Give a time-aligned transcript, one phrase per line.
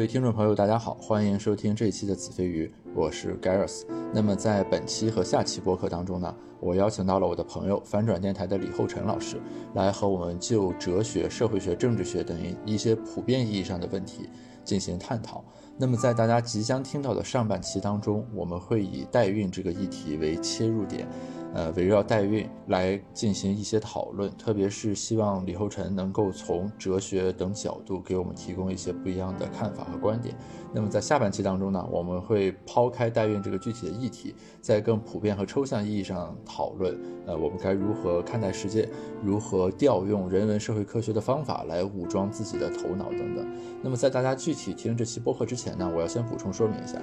[0.00, 3.82] 各位听众朋友，大家好，欢迎收听这一期的子非鱼，我是 Gareth。
[4.14, 9.36] 那么在本期和下期播客当中呢，我邀请到了我的朋友翻转电台的李厚辰老师，
[9.74, 12.34] 来和我们就哲学、社会学、政治学等
[12.64, 14.30] 一些普遍意义上的问题
[14.64, 15.44] 进行探讨。
[15.76, 21.06] 那么在大家即将听到的上半期当中，我们会以代孕这个议题为切入点。
[21.54, 30.34] 呃，围绕代孕来进行一些讨论，特别是希望李厚辰能够从哲学等角度给我们提供一些不一样的看法和观点。
[30.72, 36.96] 那么在下半期当中呢，我们会抛开代孕这个具体的议题，在更普遍和抽象意义上讨论，
[37.26, 38.88] 呃，我们该如何看待世界，
[39.20, 43.44] 如何调用人文社会科学的方法来武装自己的头脑等等。
[43.82, 47.02] 那么在大家具体听这期播客之前呢，我要先补充说明一下，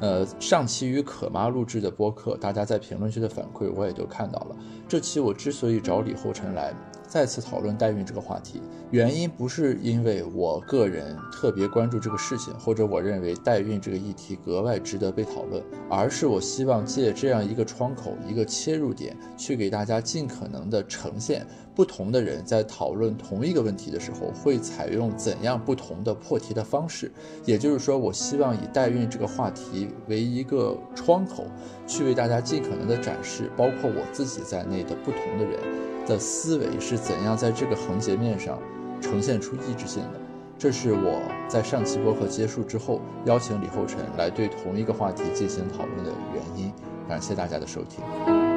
[0.00, 4.56] 呃，上期与可妈录制的播客，大家在评论区的反馈我也也都看到了。
[4.86, 6.72] 这期我之所以找李厚辰来。
[7.08, 21.46] 再次讨论代孕这个话题，原因不是因为我个人特别关注这个事情，或者我认为代孕这个议题格外值得被讨论，而是我希望借这样一个窗口、一个切入点，去给大家尽可能的呈现
[21.78, 27.08] 不同的人在讨论同一个问题的时候会采用怎样不同的破题的方式。
[27.44, 31.46] 也就是说，我希望以代孕这个话题为一个窗口，
[31.86, 35.60] 去为大家尽可能的展示，包括我自己在内的不同的人。
[36.04, 38.58] 的思维是怎样在这个横截面上
[39.00, 40.18] 呈现出意志性的？
[40.58, 46.72] 这是我在上期播客结束之后邀请李厚辰来对同一个话题进行讨论的原因。
[47.06, 48.47] 感谢大家的收听。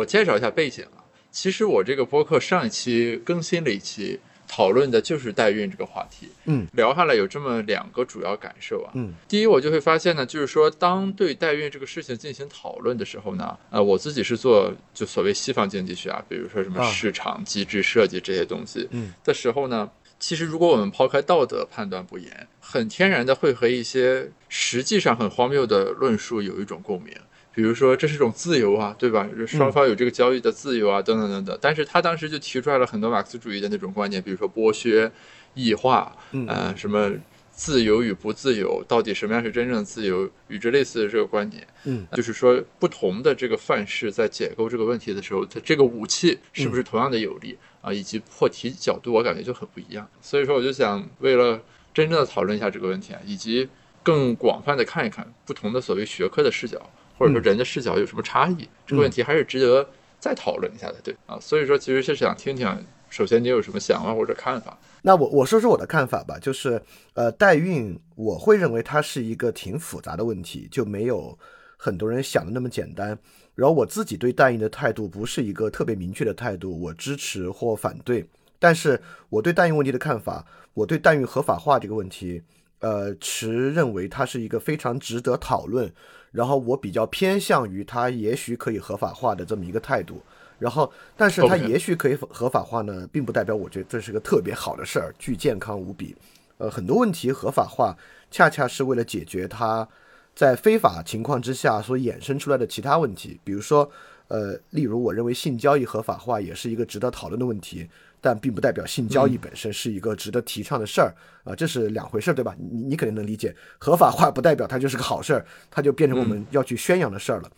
[0.00, 4.20] 我介绍一下背景啊，其实我这个播客上一期更新了一期。
[4.52, 19.88] 讨论的就是代孕这个话题，嗯，聊下来有这么两个主要感受啊，嗯，第一我就会发现呢，就是说当对代孕这个事情进行讨论的时候呢，呃，我自己是做就所谓西方经济学啊，比如说什么市场机制设计这些东西，嗯的时候呢，
[20.18, 27.14] 其实如果我们抛开道德判断不严，很天然的会和一些实际上很荒谬的论述有一种共鸣。
[27.52, 29.28] 比如说，这是一种自由啊，对吧？
[29.46, 31.58] 双方有这个交易的自由啊，等等等等。
[31.60, 35.10] 但是他当时就提出来了很多马克思主义的那种观念，比如说剥削、
[35.54, 36.16] 异化，
[36.46, 37.10] 呃，什么
[37.50, 41.66] 自由与不自由，到底什么样是真正的自由，与之类似的这个观点。
[41.84, 47.92] 嗯，就是说，不同的这个范式在解构这个问题的时候，它这个武器是不是同样的有力啊？
[47.92, 50.08] 以及破题角度，我感觉就很不一样。
[50.22, 51.60] 所以说，我就想为了
[51.92, 53.68] 真正的讨论一下这个问题啊，以及
[54.04, 56.80] 更广泛的看一看不同的所谓学科的视角。
[57.20, 58.66] 或者说人的视角有什么差异？
[58.86, 59.86] 这个问题还是值得
[60.18, 61.38] 再讨论一下的，对啊。
[61.38, 62.66] 所以说，其实是想听听，
[63.10, 64.78] 首先你有什么想法或者看法？
[65.02, 66.80] 那我我说说我的看法吧，就是
[67.12, 71.38] 呃，代孕，我会认为它是一个挺复杂的问题，就没有
[71.76, 73.18] 很多人想的那么简单。
[73.54, 78.26] 然后我自己对代孕的态度不是一个特别明确的态度，我支持或反对。
[78.58, 78.98] 但是
[79.28, 82.42] 我对代孕问题的看法，我对代孕合法化这个问题，
[82.78, 85.92] 呃，持认为它是一个非常值得讨论。
[86.30, 90.22] 然后我比较偏向于它也许可以合法化的这么一个态度，
[90.58, 96.16] 然后但是它也许可以合法化呢，并不代表我觉得这是个特别好的事儿，巨健康无比。
[96.58, 97.96] 呃，很多问题合法化
[98.30, 99.88] 恰恰是为了解决它
[100.34, 103.90] 在非法情况之下所衍生出来的其他问题，比如说，
[104.28, 107.88] 呃，例如我认为性交易合法化也是一个值得讨论的问题。
[108.20, 111.14] 但并不代表性交易本身是一个值得提倡的事儿
[111.44, 112.54] 啊，这是两回事儿，对吧？
[112.58, 117.50] 你你肯定能理解，合法化不代表它就是个好事儿，它就变成我们要去宣扬的事儿了。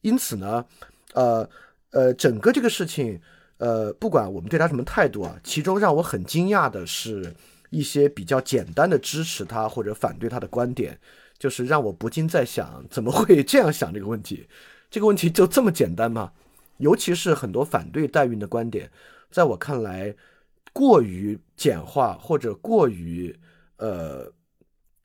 [0.00, 0.64] 因此呢，
[1.14, 1.48] 呃
[1.90, 3.20] 呃，整个这个事情，
[3.58, 7.32] 呃，不管我们对他什么态度啊，其中让我很惊讶的是
[7.70, 10.98] 一些比较简单的支持他或者反对他的观点，
[11.38, 14.46] 就是让我不禁在想，怎么会这样想这个问题？
[14.88, 16.32] 这个问题就这么简单吗？
[16.78, 18.90] 尤其是很多反对代孕的观点。
[19.30, 20.14] 在我看来，
[20.72, 23.38] 过于简化或者过于
[23.78, 24.32] 呃，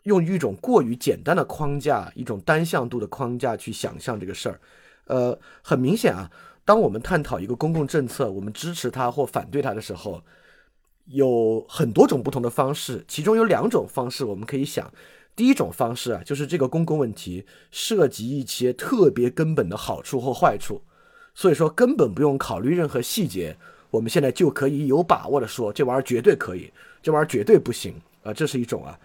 [0.03, 4.59] 用一种过于简单的框架，一种单向度的框架去想象这个事儿，
[5.05, 6.31] 呃，很明显啊，
[6.63, 10.23] 当我们探讨一个公共政策，我们支持它或反对它的时候，
[11.05, 14.93] 有很多种不同的方式，其中有两种方式我们可以想，
[15.35, 20.81] 第一种方式啊，就是这个公共问题涉及一些特别根本的好处或坏处，
[21.33, 23.55] 所以说根本不用考虑任何细节。
[23.89, 26.71] 我们现在就可以有把握的说，这玩意儿绝对可以，
[27.03, 27.93] 这玩意儿绝对不行
[28.23, 28.97] 啊，这是一种啊。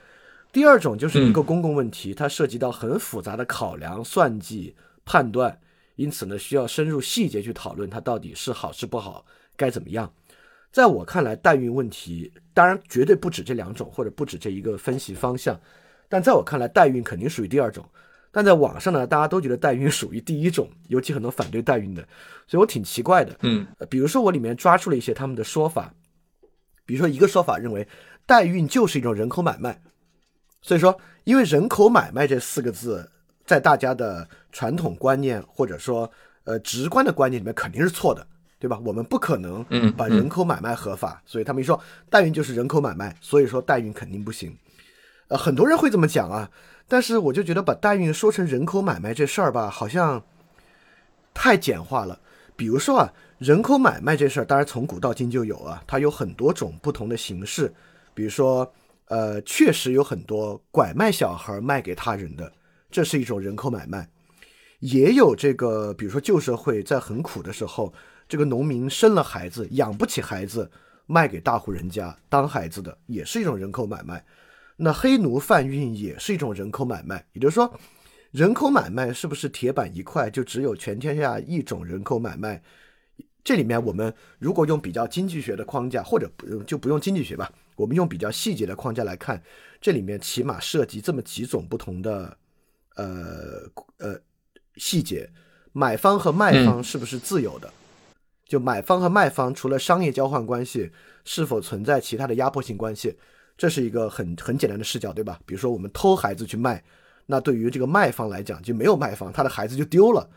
[0.53, 5.59] 第二种就是一个公共问题，它涉及到很复杂的考量、算计、判断，
[5.97, 9.27] 因此呢，需要深入细节去讨论它到底是好是不好，
[9.57, 10.11] 该怎么样。
[10.71, 15.61] 在我看来，代孕问题当然绝对不止这两种，或者不止这一个分析方向，
[16.09, 17.85] 但在我看来，代孕肯定属于第二种。
[18.37, 22.07] 但在网上呢，大家都觉得代孕属于第一种，尤其很多反对代孕的，
[22.47, 23.35] 所以我挺奇怪的。
[23.41, 25.91] 嗯，比如说我里面抓出了一些他们的说法，
[26.85, 27.89] 比如说一个说法认为
[28.27, 29.81] 代孕就是一种人口买卖，
[30.61, 33.11] 所以说因为人口买卖这四个字
[33.47, 36.13] 在大家的传统观念或者说
[36.45, 38.27] 呃直观的观念里面肯定是错的，
[38.59, 38.79] 对吧？
[38.85, 39.65] 我们不可能
[39.97, 41.81] 把人口买卖合法，所以他们一说
[42.11, 44.55] 代孕就是人口买卖，所以说代孕肯定不行。
[45.29, 46.51] 呃，很多人会这么讲啊。
[46.89, 50.23] 但是我就觉得把代孕说成人口买卖这事儿吧，好像
[51.35, 52.21] 太简化了。
[52.55, 57.73] 比如说啊，人口买卖这事儿，当然从古到今就有啊，它有很多种不同的形式。
[58.15, 58.73] 比如说，
[59.09, 62.51] 呃，确实有很多拐卖小孩卖给他人的，
[62.91, 64.09] 这是一种人口买卖。
[64.79, 67.93] 也有这个，比如说旧社会在很苦的时候，
[68.29, 70.71] 这个农民生了孩子养不起孩子，
[71.07, 74.25] 卖给大户人家当孩子的，也是一种人口买卖。
[74.77, 77.73] 那黑奴贩运也是一种人口买卖，也就是说，
[78.31, 80.29] 人口买卖是不是铁板一块？
[80.29, 82.63] 就只有全天下一种人口买卖？
[83.43, 89.43] 这里面我们如果用比较经济学的框架，或者不用就不用经济学吧，我们用比较细节的框架来看，
[89.81, 92.37] 这里面起码涉及这么几种不同的
[92.97, 93.63] 呃
[93.99, 94.21] 呃
[94.75, 95.31] 细节：
[95.73, 97.73] 买方和卖方是不是自由的？
[98.45, 100.91] 就买方和卖方除了商业交换关系，
[101.25, 103.17] 是否存在其他的压迫性关系？
[103.57, 105.41] 这是一个很很简单的视角，对吧？
[105.47, 106.85] 比如说我们偷孩子去卖，
[107.25, 110.29] 那对于这个卖方来讲就没有卖方，他的孩子就丢了，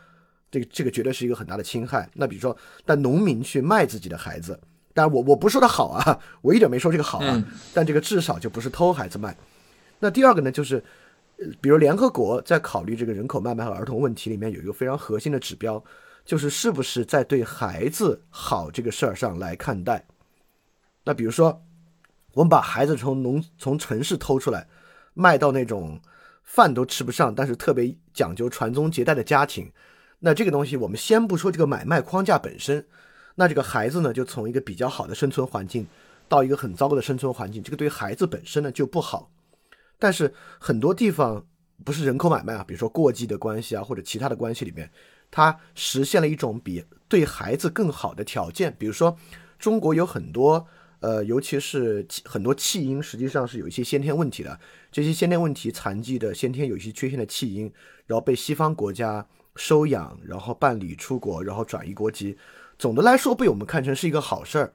[0.50, 2.08] 这个这个绝对是一个很大的侵害。
[2.14, 2.56] 那比如说，
[2.86, 4.58] 但农民去卖自己的孩子，
[4.94, 7.44] 当然我我不说他好啊， 我一点没说这个好啊，
[7.74, 9.36] 但这个至少就不是偷孩子卖。
[9.98, 10.82] 那第二个呢，就是
[11.60, 15.84] 比如联合国在考虑这个人口卖卖和儿童问题里面有一个非常核心的指标，
[16.24, 20.06] 就是是不是在对孩子好这个事儿上来看待。
[21.04, 21.62] 那比如说。
[22.32, 24.68] 我们把孩子从农从城市偷出来，
[25.14, 26.00] 卖到那种
[26.44, 29.70] 饭都吃不上，但是特别讲究传宗接代的家庭。
[30.20, 32.86] 那这个东西，我们先不说这个买卖框架本身，
[33.34, 35.86] 那这个孩子呢，就从一个比较好的生存环境
[36.28, 39.30] 到一个很糟糕的生存环境，这个对孩子本身呢就不好。
[39.98, 41.44] 但是很多地方
[41.84, 44.90] 不是人口买卖啊，比如说过继的关系啊，或者其他的关系里面，
[45.30, 48.74] 它实现了一种比对孩子更好的条件。
[48.78, 49.16] 比如说，
[49.58, 50.66] 中国有很多。
[51.00, 54.58] 呃，尤其是很多弃婴，实际上是有一些先天问题的。
[54.92, 57.72] 这些先天问题、残疾的、先天有一些缺陷的弃婴，
[58.06, 59.26] 然后被西方国家
[59.56, 62.36] 收养，然后办理出国，然后转移国籍。
[62.78, 64.72] 总的来说，被我们看成是一个好事儿。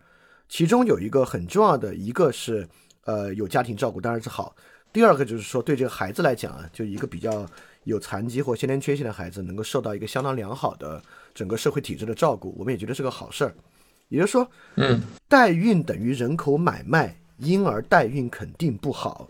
[0.47, 2.67] 其中有一个很重要的，一个是
[3.03, 4.55] 呃有家庭照顾，当然是好。
[4.93, 7.45] 第二个就是说，对这个孩子来讲啊，就一个比较
[7.83, 11.01] 有残疾或先天缺陷的孩子，能够受到一个相当良好的
[11.33, 13.53] 整个社会体制的照顾，我们也觉得是个好事儿。
[14.09, 19.29] 也就是说，嗯，代孕等于人口买卖，婴儿代孕肯定不好。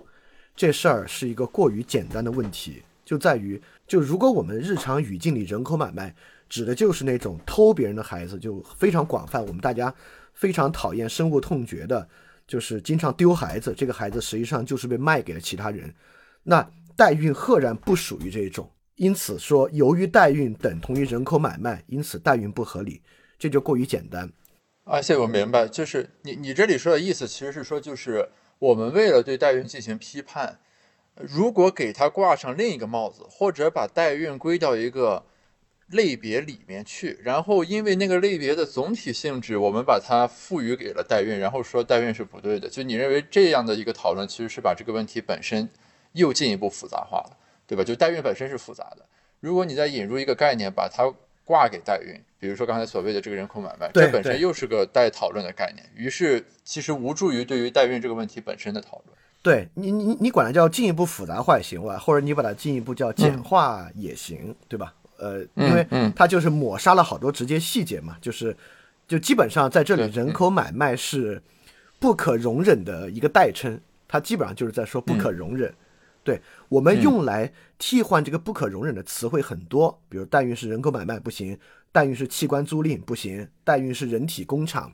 [0.56, 6.16] 这事儿是一个过于简单的问题，就在于，就如果我们日常语境里人口买卖
[6.48, 9.42] 指的就是那种偷别人的孩子，就非常广泛。
[9.42, 9.94] 我们大家
[10.34, 12.08] 非常讨厌、深恶痛绝的，
[12.48, 15.94] 就是经常丢孩子，这个孩子实际上就是被卖给了其他人。
[16.44, 23.02] 那代孕赫然不属于这一种，因此说，由于代孕等同于人口买卖，因此代孕不合理，
[23.38, 24.32] 这就过于简单。
[24.88, 30.60] 而且我明白，就是你你这里说的意思，其实是说，就是我们为了对代孕进行批判，
[31.16, 35.26] 如果给它挂上另一个帽子，或者把代孕归到一个
[35.88, 45.68] 类别里面去，然后因为那个类别的总体性质，我们把它赋予给了代孕，然后说代孕是不对的，就你认为这样的一个讨论，其实是把这个问题本身
[46.12, 47.84] 又进一步复杂化了，对吧？
[47.84, 49.08] 就代孕本身是复杂的，
[49.40, 51.12] 如果你再引入一个概念，把它。
[51.46, 59.16] 挂给代孕，比如说刚才所谓的这个人口买卖，这本身又是个待讨论的概念，于是其实无助于对于代孕这个问题本身的讨论。
[59.44, 64.92] 对你，你你管它叫进一步复杂化也行吧，或者你把它进一步叫简化也行，对吧？
[65.18, 65.86] 呃，因为
[66.16, 68.58] 它就是抹杀了好多直接细节嘛，就是
[69.08, 71.40] 就基本上在这里，人口买卖是
[72.00, 75.72] 不可容忍的一个代称，它基本上就是在说不可容忍。
[76.26, 81.58] 对我们用来替换这个不可容忍的词汇很多，比如代孕是人口买卖不行，
[81.92, 84.92] 代孕是器官租赁不行，代孕是人体工厂，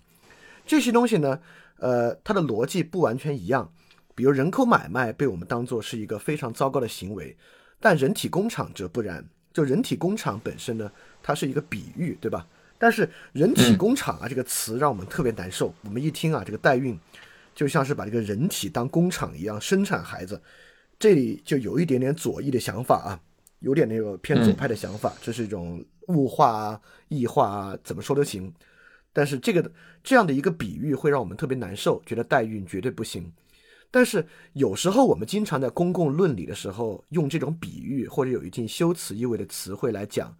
[0.68, 1.40] 这些东西呢，
[1.78, 3.72] 呃，它的逻辑不完全一样。
[4.14, 7.36] 比如人口买卖被我们当做是一个非常糟糕的行为，
[7.80, 9.26] 但人体工厂则不然。
[9.54, 10.92] 就人体工厂本身呢，
[11.24, 12.46] 它是一个比喻，对吧？
[12.78, 17.00] 但是人体工厂啊这个词让我们特别难受，我们一听啊，这个代孕
[17.56, 20.42] 就像是把这个人体当工厂一样生产孩子。
[21.02, 23.20] 这里就有一点点左翼的想法啊，
[23.62, 28.54] 有点那个偏左派的想法，这是一种物化啊、异化啊，怎么说都行。
[29.12, 29.72] 但是这个
[30.04, 33.34] 这样的一个比喻会让我们特别难受，觉得代孕绝对不行。
[33.90, 40.32] 但是有时候我们经常在公共论理的时候用这种比喻或者有一定修辞意味的词汇来讲，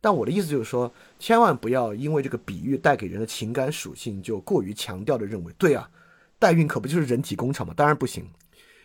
[0.00, 5.90] 但我的意思就是说，千万不要因为这个比喻带给人的情感属性就过于强调的认为，对啊，
[6.38, 7.74] 代孕可不就是人体工厂吗？
[7.76, 8.24] 当然不行，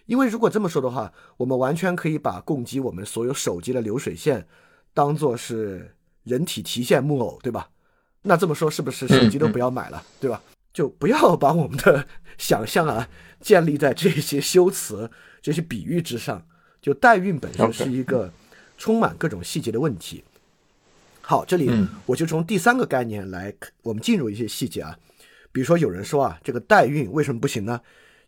[0.05, 4.47] 因为如果这么说的话，我们完全可以把供给我们所有手机的流水线
[4.93, 7.69] 当做是人体提线木偶，对吧？
[8.23, 10.41] 那这么说是不是手机都不要买了，对吧？
[10.73, 13.07] 就不要把我们的 想象啊
[13.39, 15.09] 建立在这些修辞、
[15.41, 16.45] 这些比喻之上。
[16.81, 18.31] 就代孕本身是一个
[18.77, 20.23] 充满各种细节的问题。
[21.21, 21.69] 好，这里
[22.07, 23.53] 我就从第三个概念来，
[23.83, 24.97] 我们进入一些细节啊。
[25.51, 27.81] 比如说，有人说啊，这个代孕为什么不行呢？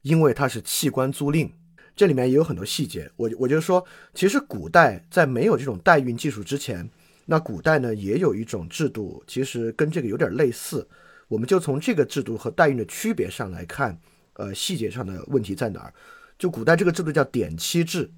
[0.03, 1.49] 因为它是器官租赁，
[1.95, 3.09] 这里面也有很多细节。
[3.15, 6.89] 我我就说，其实古代在没有这种代孕技术之前，
[7.25, 10.87] 那古代呢也有一种制度，其实跟这个有点类似。
[11.27, 13.97] 我们就从这个制度和代孕的区别上来看，
[14.33, 15.93] 呃，细节上的问题在哪儿？
[16.37, 18.11] 就古代这个制度叫典妻制，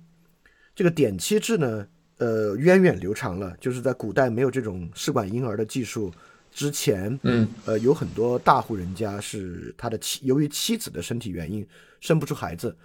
[0.74, 3.56] 这个典妻制呢，呃，源远流长了。
[3.62, 6.12] 就是在古代没有这种试管婴儿的技术
[6.52, 11.66] 之前，嗯，呃，有很多大户人家是他的妻，由于妻子的身体原因
[12.02, 12.76] 生不出孩子，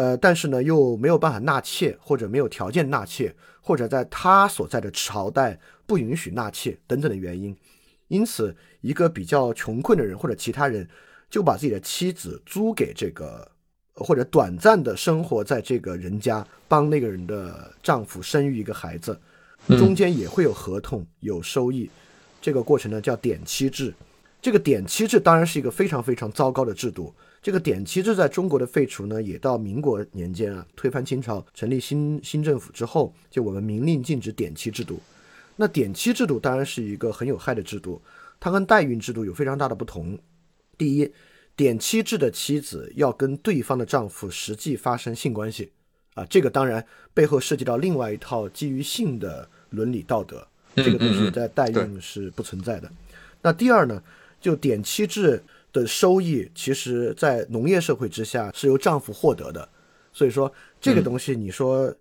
[0.00, 7.54] 呃，但是呢又没有办法纳妾，或者没有条件纳妾，或者在他所在的朝代不允许纳妾等等的原因。
[8.08, 10.88] 因此，一个比较穷困的人或者其他人，
[11.28, 13.46] 就把自己的妻子租给这个，
[13.92, 19.20] 或者短暂的生活在这个人家，帮那个人的丈夫生育一个孩子，
[19.68, 21.90] 中间也会有合同、有收益。
[22.40, 23.92] 这个过程呢叫典妻制。
[24.40, 27.14] 这个典妻制当然是一个非常非常糟糕的制度。
[27.42, 35.00] 这个典妻制在中国的废除呢，也到民国年间啊，推翻清朝、成立新新政府之后，就我们明令禁止典妻制度。
[35.56, 38.00] 那典妻制度当然是一个很有害的制度，
[38.38, 40.18] 它跟代孕制度有非常大的不同。
[40.76, 41.10] 第一，
[41.56, 45.72] 典妻制的妻子要跟对方的丈夫实际发生性关系，
[46.14, 52.90] 啊，这个当然背后涉及到另外一套基于性的伦理道德，这个东西在代孕是不存在的。
[53.42, 54.02] 那第二呢，
[54.40, 59.68] 就典妻制的收益，其实在农业社会之下是由丈夫获得的，
[60.12, 61.94] 所以说这个东西你说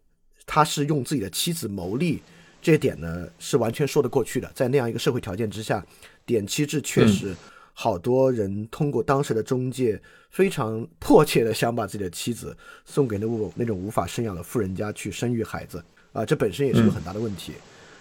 [0.46, 2.22] 他是用自己的妻子谋利。
[2.62, 5.82] 这点呢是完全说得过去的，在那样一个社会条件之下，
[6.26, 7.34] 点妻制确实
[7.74, 9.98] 好多人通过当时的中介
[10.30, 15.82] 非常迫切的想把自己的妻子送给那种那种无法生养的富人家去生育孩子。
[16.12, 17.54] 啊，这本身也是个很大的问题。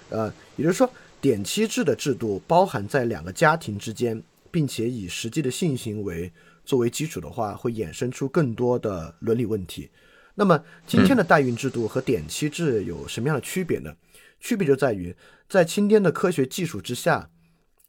[0.08, 6.32] 呃，也就是说，点妻制的制度包含在两个家庭之间，并且以实际的性行为
[6.64, 9.90] 作为基础的话，会衍生出更多的伦理问题。
[10.34, 13.94] 那么今天的代孕制度和典妻制有什么样的区别呢？
[14.38, 15.14] 区别就在于，
[15.48, 17.28] 在今天的科学技术之下，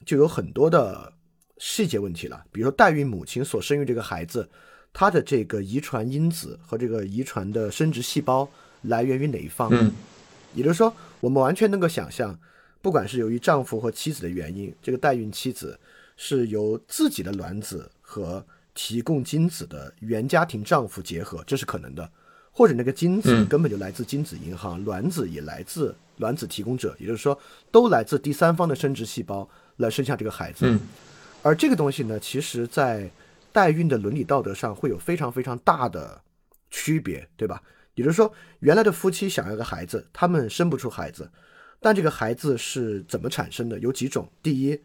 [0.03, 1.13] 就有很多的
[1.59, 2.43] 细节问题了。
[2.51, 4.49] 比如说，代孕母亲所生育这个孩子，
[4.91, 8.49] 他的这个遗传因子和这个遗传的生殖细胞
[8.81, 9.69] 来源于哪一方？
[9.71, 9.91] 嗯，
[10.55, 12.39] 也就是说，我们完全能够想象，
[12.81, 15.79] 不管是由于丈夫或妻子的原因，这个代孕妻子
[16.21, 22.11] 是由自己的卵子和提供精子的原家庭丈夫结合，这是可能的。
[22.51, 27.39] 或者那个精子根本就来自精子银行，卵子也来自卵子提供者，也就是说，
[27.71, 30.77] 都来自第三方的生殖细胞来生下这个孩子。
[31.41, 33.09] 而这个东西呢，其实在
[33.53, 36.21] 代孕的伦理道德上会有非常非常大的
[36.69, 37.63] 区别，对吧？
[37.95, 41.31] 也就是说，原来的夫妻想要个孩子，他们生不出孩子，
[41.79, 43.79] 但这个孩子是怎么产生的？
[43.79, 44.77] 有几种：第一，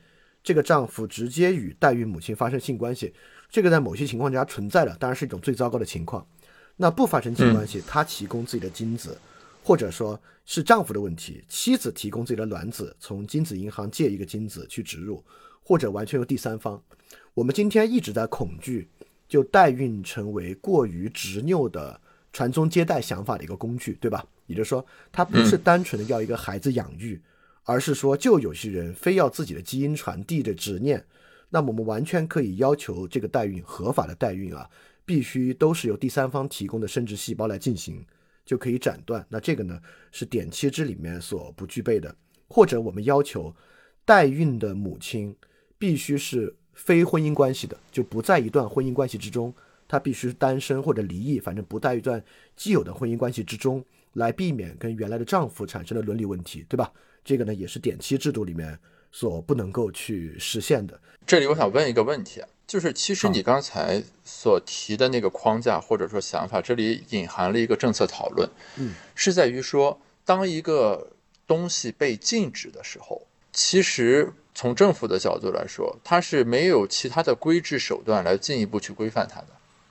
[0.44, 3.12] 这个丈夫直接与代孕母亲发生性关系，
[3.50, 6.24] 这个在某些情况下存在的，当然是一种最糟糕的情况。
[6.76, 9.16] 那不发生性关系，他提供自己的精子，
[9.62, 15.24] 或者说是丈夫的问题，妻子提供自己的卵子，从精子银行借一个精子去植入，
[15.62, 16.80] 或者完全由第三方。
[17.32, 18.88] 我们今天一直在恐惧，
[19.26, 21.98] 就代孕成为过于执拗的
[22.34, 24.26] 传宗接代想法的一个工具，对吧？
[24.46, 27.18] 也就是说，它不是单纯的要一个孩子养育，
[27.64, 31.04] 而是说，就有些人非要自己的基因传递的执念，
[31.50, 34.71] 那么我们完全可以要求这个代孕合法的代孕啊。
[35.06, 38.02] 必须都是由第三方提供的生殖细胞来进行，
[38.42, 39.23] 就可以斩断。
[39.28, 39.78] 那这个呢
[40.11, 42.16] 是典妻制里面所不具备的。
[42.49, 43.54] 或者我们要求
[44.06, 45.37] 代孕的母亲
[45.78, 49.54] 必须是非婚姻关系的，就不在一段婚姻关系之中，
[49.87, 52.25] 她必须单身或者离异，反正不在一段
[52.56, 56.90] 既有的婚姻关系之中，来避免跟原来的丈夫产生的伦理问题，对吧？
[57.24, 58.78] 这个呢也是典妻制度里面
[59.10, 61.00] 所不能够去实现的。
[61.26, 62.48] 这里我想问一个问题啊。
[62.66, 71.10] 就是其实你刚才所提的那个框架或者说想法，这里隐含了一个政策讨论，嗯，是在于说，当一个
[71.46, 73.20] 东西被禁止的时候，
[73.52, 79.48] 其实从政府的角度来说，它是没有其他的规制手段来进一步去规范它的。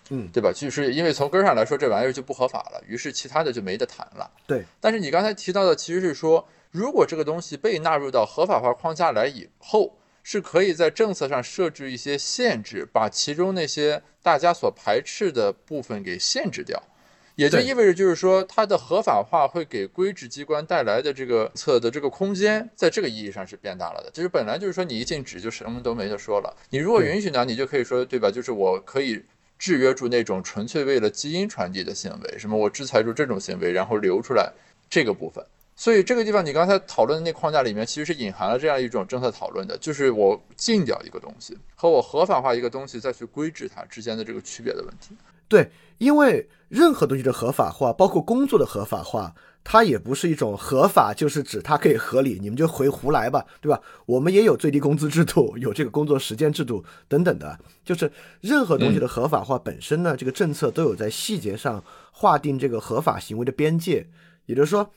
[0.10, 0.52] 嗯，对吧？
[0.52, 4.30] 就是因为从根儿上来说，这玩意儿就不合法了，于是其他的就没得谈了。
[4.48, 4.66] 对。
[4.82, 16.82] 但是你刚才提到的其实是说，如果这个东西被纳入到合法化框架来以后，是可以在政策上设置一些限制，把其中那些大家所排斥的部分给限制掉。
[17.36, 24.10] 也就意味着，就是说，它的合法化会给规制机关带来的这个测的这个空间，在这个意义上是变大了的。
[24.10, 26.58] 就是本来就是说，你一禁止就什么都没得说了。
[26.72, 28.32] 你如果允许呢，你就可以说，对吧？
[28.32, 29.24] 就是我可以
[29.60, 34.52] 制约住那种纯粹为了基因传递的行为，什么我制裁住这种行为，然后留出来
[34.90, 35.46] 这个部分。
[35.76, 45.16] 所以这个地方，你刚才讨论的那框架里面，其实是隐含了这样一种政策讨论的，就是我禁掉一个东西和我合法化一个东西再去规制它之间的这个区别的问题。
[45.48, 53.80] 对，因为任何东西的合法化，包括工作的合法化，它也不是一种合法，就是指它可以合理，你们就回胡来吧，对吧？
[54.06, 58.12] 我们也有最低工资制度，有这个工作时间制度等等的，就是
[58.42, 64.08] 任何东西的合法化本身呢，这个政策都有在细节上划定这个合法行为的边界，
[64.46, 64.90] 也就是说，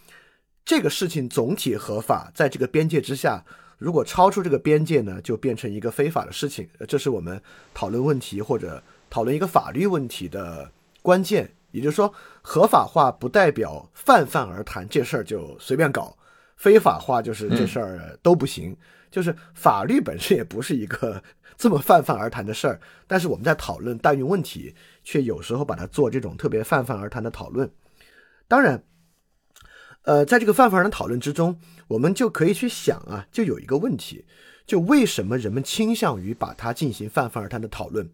[0.67, 3.43] 这个事情总体合法，在这个边界之下，
[3.79, 6.69] 如果超出这个边界呢，就变成一个非法的事情。
[6.87, 7.41] 这是我们
[7.73, 8.83] 讨论问题或者。
[9.09, 10.69] 讨论一个法律问题的
[11.01, 16.13] 关键，也就是说，合法化不代表泛泛而谈，这事儿就随便搞；
[16.57, 18.77] 非法化就是这事儿都不行。
[19.09, 21.23] 就是法律本身也不是一个
[21.57, 27.71] 这么泛泛而谈的事儿，但是我们在讨论代孕问题，却有时候把它做这种特别泛泛而谈的讨论。
[28.49, 28.83] 当然，
[30.07, 31.59] 呃，在这个泛泛而谈讨论之中，
[31.89, 34.25] 我们就可以去想啊，就有一个问题，
[34.65, 38.09] 就为什么人们倾向于把它进行泛泛而谈的讨论？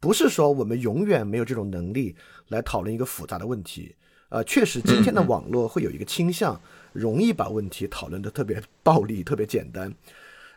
[0.00, 2.16] 不是说我们永远没有这种能力
[2.48, 3.94] 来讨论一个复杂的问题，
[4.28, 6.60] 呃，确实今天的网络会有一个倾向，
[6.92, 9.94] 容易把问题讨论的特别暴力、特别简单，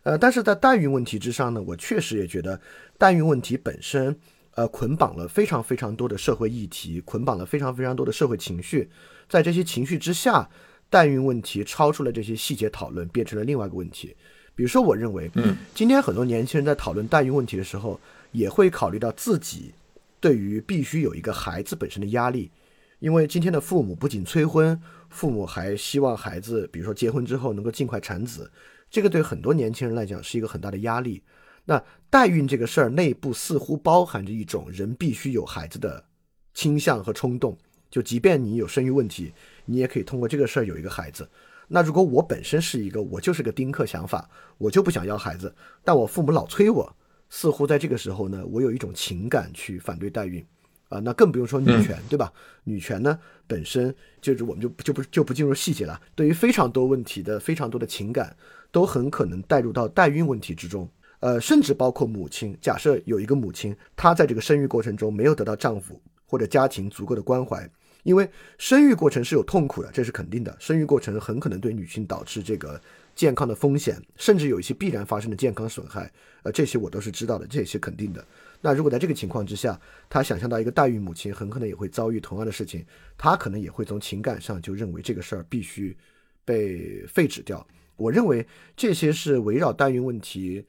[0.02, 2.60] 呃，但是在代孕问题之上呢，我确实也觉得
[2.98, 4.20] 代孕问题本身，
[4.56, 8.90] 呃，捆绑了非常非常多的社会议题，捆绑了非常非常多的社会情绪，
[9.30, 10.50] 在这些情绪之下，
[10.90, 14.16] 代孕问题超出了这些细节讨论，变成了另外一个问题。
[14.56, 18.00] 比如说，我认为，嗯，今天很多年轻人在讨论代孕问题的时候。
[18.32, 19.74] 也会考虑到自己
[20.20, 22.52] 对于必须有一个孩子本身的压力，
[23.00, 28.52] 因为今天的父母不仅催婚，父母还希望孩子，比如说结婚之后能够尽快产子，
[28.88, 31.24] 这个对很多年轻人来讲是一个很大的压力。
[31.66, 36.06] 那代孕这个事儿内部似乎包含着一种人必须有孩子的
[36.54, 37.58] 倾向和冲动，
[37.90, 39.34] 就即便你有生育问题，
[39.70, 41.30] 你也可以通过这个事儿有一个孩子。
[41.68, 44.28] 那如果我本身是一个我就是个丁克想法，
[44.58, 45.54] 我就不想要孩子，
[45.84, 46.96] 但我父母老催我。
[47.30, 50.44] 似乎在这个时候呢，我有一种情感去反对代孕，
[50.88, 52.34] 啊，那更不用说女权，对吧？
[52.64, 56.02] 女权呢本身就是我们就就不就不进入细节了。
[56.16, 58.36] 对于非常多问题的非常多的情感，
[58.72, 60.90] 都很可能带入到代孕问题之中。
[61.20, 62.58] 呃，甚至包括母亲。
[62.60, 67.70] 假设有一个母亲，她在这个生育过程中没有得到丈夫或者家庭足够的关怀，
[68.10, 70.58] 因为生育过程是有痛苦的，这是肯定的。
[70.60, 72.82] 生育过程很可能对女性导致这个。
[73.16, 76.10] 健康的风险，甚至有一些必然发生的健康损害，
[76.44, 78.26] 呃，这些我都是知道的，这些肯定的。
[78.62, 79.78] 那如果在这个情况之下，
[80.10, 82.86] 他想象到一个代孕母亲很可能也会遭遇同样的事情，
[83.18, 85.98] 他可能也会从情感上就认为这个事儿必须
[86.46, 87.68] 被废止掉。
[87.98, 90.66] 我认为这些是围绕代孕问题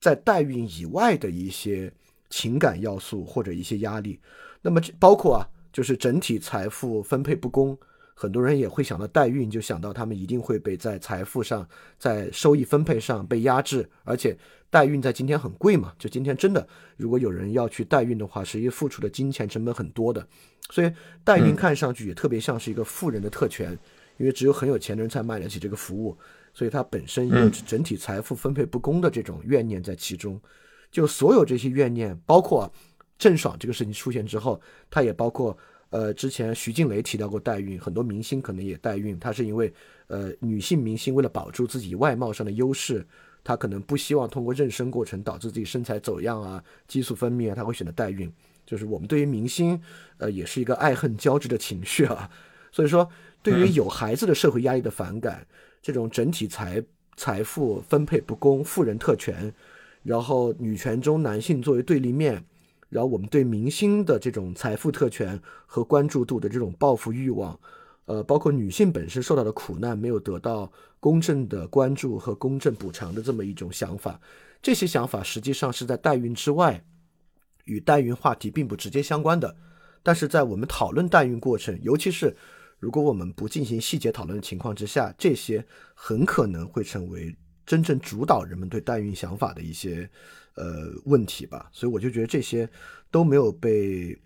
[0.00, 1.92] 在代孕以外的一些
[2.30, 4.20] 情感要素或者一些压力。
[4.62, 7.78] 那么这包括啊，就是整体财富分配不公。
[8.14, 11.64] 很多人也会想到代孕，就想到他们一定会被在财富上、
[12.00, 14.36] 在收益分配上被压制，而且
[14.68, 15.92] 代孕在今天很贵嘛。
[16.00, 20.26] 就今天真的，如果有人要去代孕的话，实际付出的金钱成本很多的。
[20.70, 23.70] 所以代孕看上去也特别像是一个富人的特权，
[24.16, 26.18] 因为只有很有钱的人才买得起这个服务，
[26.52, 30.40] 所以它本身有整体财富分配不公的这种怨念在其中。
[30.90, 32.72] 就所有这些怨念，包括
[33.18, 35.56] 郑爽这个事情出现之后，她也包括。
[35.90, 39.18] 呃，之前徐静蕾提到过代孕，很多明星可能也代孕。
[39.18, 39.72] 她是因为，
[40.08, 43.02] 呃，女性明星为了保住自己外貌上的优势，
[43.42, 48.30] 她可能不希望通过妊娠过程导致自己身材走样啊，激素分泌啊，她会选择代孕。
[48.66, 49.80] 就是我们对于明星，
[50.18, 52.30] 呃，也是一个爱恨交织的情绪啊。
[52.70, 53.08] 所以说，
[53.42, 55.46] 对于有孩子的社会压力的反感，
[55.80, 56.84] 这种整体财
[57.16, 59.50] 财富分配不公、富人特权，
[60.02, 62.44] 然后女权中男性作为对立面。
[62.88, 67.58] 然后我们对明星的这种财富特权和关注度的这种报复欲望，
[68.06, 74.20] 呃，包括女性本身受到的苦难没有得到公正的关注和公正补偿的这么一种想法，
[74.62, 76.82] 这些想法实际上是在代孕之外，
[77.64, 79.56] 与代孕话题并不直接相关的。
[80.02, 82.34] 但是在我们讨论代孕过程，尤其是
[82.78, 87.36] 如果我们不进行细节讨论的情况之下，这些很可能会成为
[87.68, 90.10] 真正主导人们对代孕想法的一些。
[90.60, 92.68] 呃，问题吧，所以我就觉得这些
[93.12, 94.18] 都没有被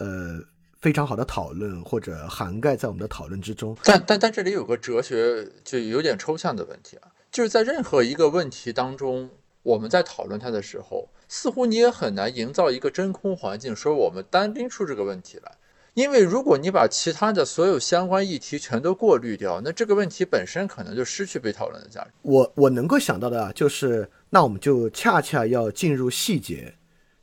[0.00, 0.40] 呃
[0.80, 3.78] 非常好的讨论或者涵盖在我们的讨论之中。
[3.84, 9.30] 但但但这里有个哲学就有点抽象的问题啊，就是在任何一个问题当中，
[9.62, 15.56] 我们在讨论它的时候，似乎你也很难营造一个真空环境，说我们单拎出这个问题来。
[15.96, 22.10] 因为如果你把其他的所有相关议题全都过滤掉，那这个问题本身可能就失去被讨论的价值。
[22.20, 26.74] 我我能够想到的啊，就是那我们就恰恰要进入细节，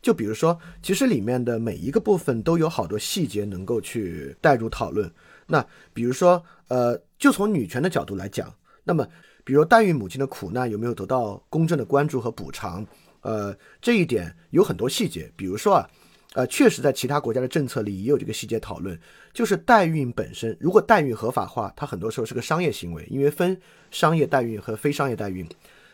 [0.01, 5.11] 就比如说，其实里面的每一个部分都有好多细节能够去带入讨论。
[5.45, 8.51] 那比如说，呃，就从女权的角度来讲，
[8.83, 9.07] 那么
[9.43, 12.83] 比如代孕母亲的苦难有没有得到公正的关注和补偿？
[13.21, 15.87] 呃，这一点有很多细节，比如说啊。
[16.33, 18.99] 呃，确实，在其他国家的政策里也有这个细节讨论，
[19.33, 23.55] 就是代孕本身，如果代孕合法化，它很多时候是个商业行为，因为分
[23.91, 25.47] 商业代孕和非商业代孕。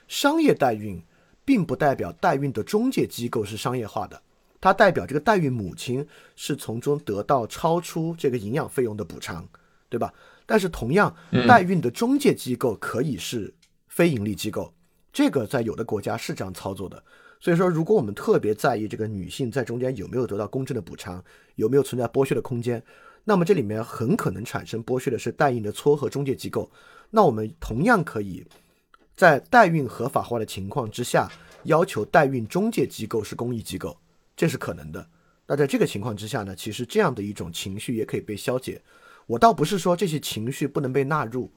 [0.08, 1.02] 商业代孕
[1.44, 4.22] 并不代表代孕的中介机构是商业化的，
[4.62, 9.46] 它代表这个代孕母亲是从中得到超出这个营养费用的补偿，
[9.90, 10.14] 对吧？
[10.46, 11.14] 但是同样，
[11.48, 13.54] 代孕的中介机构可以是
[13.90, 14.74] 非盈利机构，
[15.12, 17.04] 这个在有的国家是这样操作的。
[17.40, 21.24] 所以说，如果我们特别在意这个女性在中间有没有得到公正的补偿，
[21.56, 22.84] 有没有存在剥削的空间，
[23.24, 26.70] 那么这里面很可能产生剥削的是代孕的撮合中介机构。
[27.10, 28.46] 那我们同样可以
[29.16, 31.32] 在代孕合法化的情况之下，
[31.64, 33.98] 要求代孕中介机构是公益机构，
[34.36, 35.08] 这是可能的。
[35.48, 38.82] 那在这个情况之下呢，其实这样的一种情绪也可以被消解。
[39.26, 41.50] 我倒不是说这些情绪不能被纳入，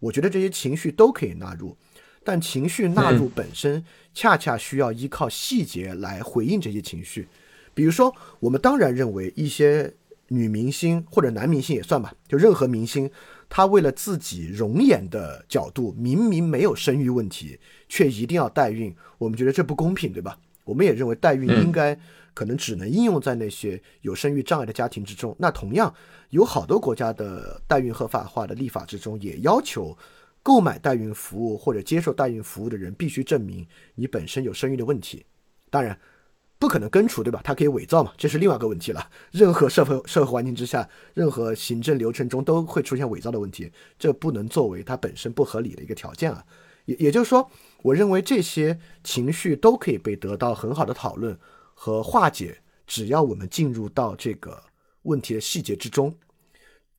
[0.00, 1.76] 我觉得这些情绪都可以纳入。
[2.22, 7.26] 但情绪纳入本身，恰恰需要依靠细节来回应这些情绪。
[7.72, 9.94] 比如说，我们当然认为一些
[10.28, 13.10] 女明星或者男明星也算吧，就任何明星，
[13.48, 20.38] 他为了自己容颜的角度，明明没有生育问题，却一定要代孕，我们觉得这不公平，对吧？
[20.64, 21.98] 我们也认为代孕应该
[22.34, 25.34] 可能只能应用在那些有生育障碍的家庭之中。
[25.38, 25.92] 那同样，
[26.28, 29.96] 有好多国家的代孕合法化的立法之中，也要求。
[30.42, 35.26] 购买代孕服务或者接受代孕服务的人必须证明你本身有生育的问题，
[35.68, 35.98] 当然
[36.58, 37.40] 不可能根除，对吧？
[37.44, 39.10] 它可以伪造嘛，这是另外一个问题了。
[39.30, 46.44] 任何社会社会环境之下，任何行政流程中都会出现伪造的问题，这不能作为它本身不合理的一个条件啊。
[46.86, 47.50] 也也就是说，
[47.82, 51.38] 我认为这些情绪都可以被得到很好的讨论
[51.74, 54.62] 和化解，只要我们进入到这个
[55.02, 56.14] 问题的细节之中。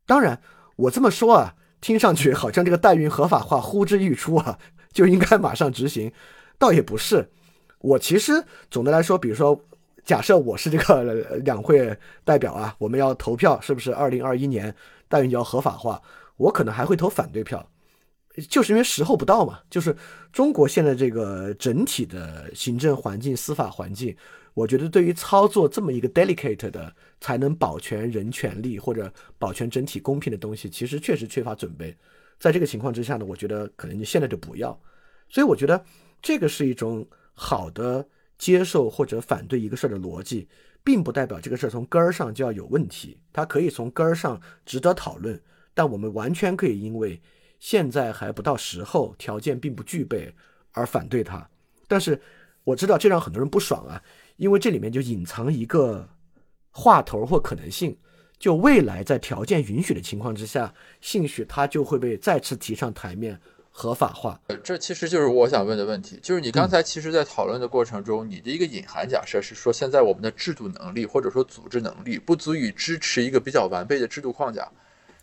[0.06, 0.42] 当然，
[0.76, 1.56] 我这么说啊。
[1.82, 4.58] 听上去好像这个代孕合法化呼之欲出啊，
[4.94, 6.12] 就应该马上执行，
[6.58, 7.30] 倒也不是。
[7.80, 9.60] 我其实总的来说，比如说，
[10.06, 11.04] 假设我是这个
[11.44, 14.74] 两会代表啊， 我们要投票，是不是二零二一年
[15.10, 16.02] 代孕要合法化？
[16.38, 17.68] 我可能还会投反对票，
[18.48, 19.60] 就是因为时候不到嘛。
[19.70, 19.96] 就是
[20.32, 24.16] 中国现在这个整体的行政环境、司法环境。
[24.54, 31.96] 我觉得对于操作这么一个 delicate 的才能保全人权利或者保全整体公平的东西，其实确实缺乏准备。
[32.38, 34.78] 在这个情况之下呢，我觉得可能你现在就不要。
[35.30, 35.86] 所以我觉得
[36.22, 38.06] 这个是一种好的
[38.38, 40.50] 接受或者反对一个事儿的逻辑，
[40.84, 43.18] 并不代表这个事儿从根儿上就要有问题。
[43.32, 45.42] 它可以从根儿上值得讨论，
[45.74, 47.22] 但我们完全可以因为
[47.60, 50.34] 现在还不到时候，条件并不具备
[50.72, 51.48] 而反对它。
[51.88, 52.20] 但是
[52.64, 54.02] 我知道这让很多人不爽啊。
[54.38, 56.10] 因为这里面就隐藏一个
[56.72, 57.96] 话头或可能性，
[58.40, 64.42] 就未来在条件允许的情况之下，兴许它就会被再次提上台面，合法化。
[64.48, 74.68] 呃，这其实就是我想问的问题，就是你刚才其实，在讨论的过程中，你的一个隐含假设是说，现在我们的制度能力或者说组织能力不足以支持一个比较完备的制度框架，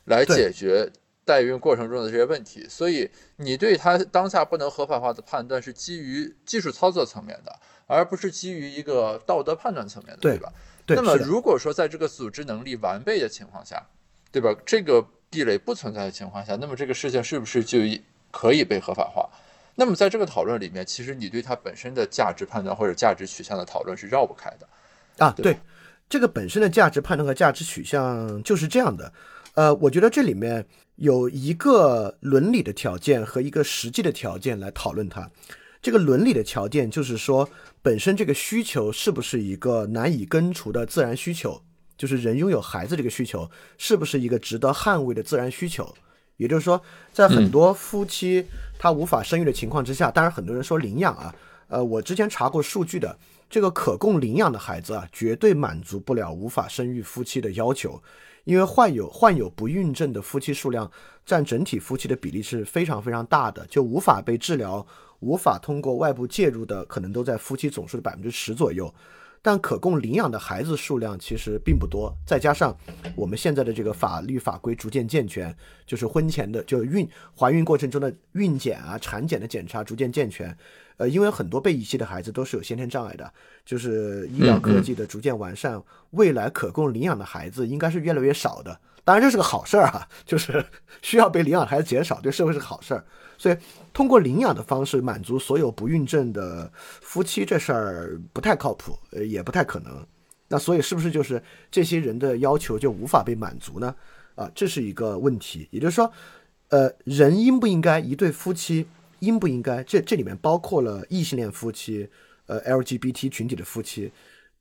[0.04, 0.88] 来解决
[1.28, 7.54] 代孕过程中的这些问题，所以你对它当下不能合法化的判断是基于技术操作层面的。
[7.90, 10.52] 而不是基于一个道德判断层面的，对吧？
[10.84, 13.82] 对那么如果说在这个组织能力完备的情况下，
[14.30, 14.54] 对吧？
[14.66, 17.78] 这个壁垒不存在的情况下，那么这个事情是不是就
[18.30, 19.26] 可以被合法化？
[19.76, 24.68] 那么在这个讨论里面，其实你对它本身的价值判断或者价值取向的讨论是绕不开的
[25.24, 25.32] 啊。
[25.34, 25.58] 对，
[26.10, 29.10] 这个本身的价值判断和价值取向就是这样的。
[29.58, 35.28] 呃，我觉得这里面有一个伦理的条件和一个实际的条件来讨论它。
[35.82, 37.50] 这个伦理的条件就是说，
[37.82, 41.60] 本身这个需求是不是一个难以根除的自然需求？
[41.96, 45.92] 就是人拥有孩子这个需求是不是一个值得捍卫的自然需求？
[46.36, 46.80] 也就是说，
[47.12, 48.46] 在很多夫妻
[48.78, 51.34] 他无法生育的情况之下，当然很多人说领养啊，
[51.66, 53.18] 呃，我之前查过数据的，
[53.50, 58.00] 这个可供领养的孩子啊，绝对满足不了无法生育夫妻的要求，
[58.48, 60.90] 因为患有患有不孕症的夫妻数量
[61.26, 64.84] 占整体夫妻的比例是非常非常大的，就无法被治疗。
[65.20, 68.90] 无法通过外部介入的，可能都在夫妻总数的百分之十左右。
[69.42, 72.10] 但可供领养的孩子数量其实并不多。
[72.26, 72.74] 再加上
[73.14, 75.54] 我们现在的这个法律法规逐渐健全，
[75.88, 80.56] 就是婚前的就孕怀孕过程中的孕检啊、产检的检查逐渐健全。
[80.98, 83.32] 呃，因为很多被遗弃的孩子都是有先天障碍的，
[83.64, 88.78] 就是医疗科技的逐渐完善，未来可供领养的孩子应该是越来越少的。
[89.04, 90.62] 当然这是个好事儿啊， 就是
[91.00, 93.04] 需要被领养孩子减少，对社会是个好事儿。
[93.38, 93.56] 所以
[93.92, 100.04] 通过领养的方式满足所有不孕症的夫妻这事儿不太靠谱，呃，也不太可能。
[100.48, 103.94] 那所以是不是就是这些人的要求就无法被满足呢？
[104.38, 105.66] 啊，这是一个问题。
[105.72, 106.10] 也就是说，
[106.68, 108.86] 呃，人应不应该一对夫妻？
[109.18, 109.82] 应不应该？
[109.82, 112.08] 这这里面包括了异性恋夫妻，
[112.46, 114.12] 呃，LGBT 群体的夫妻，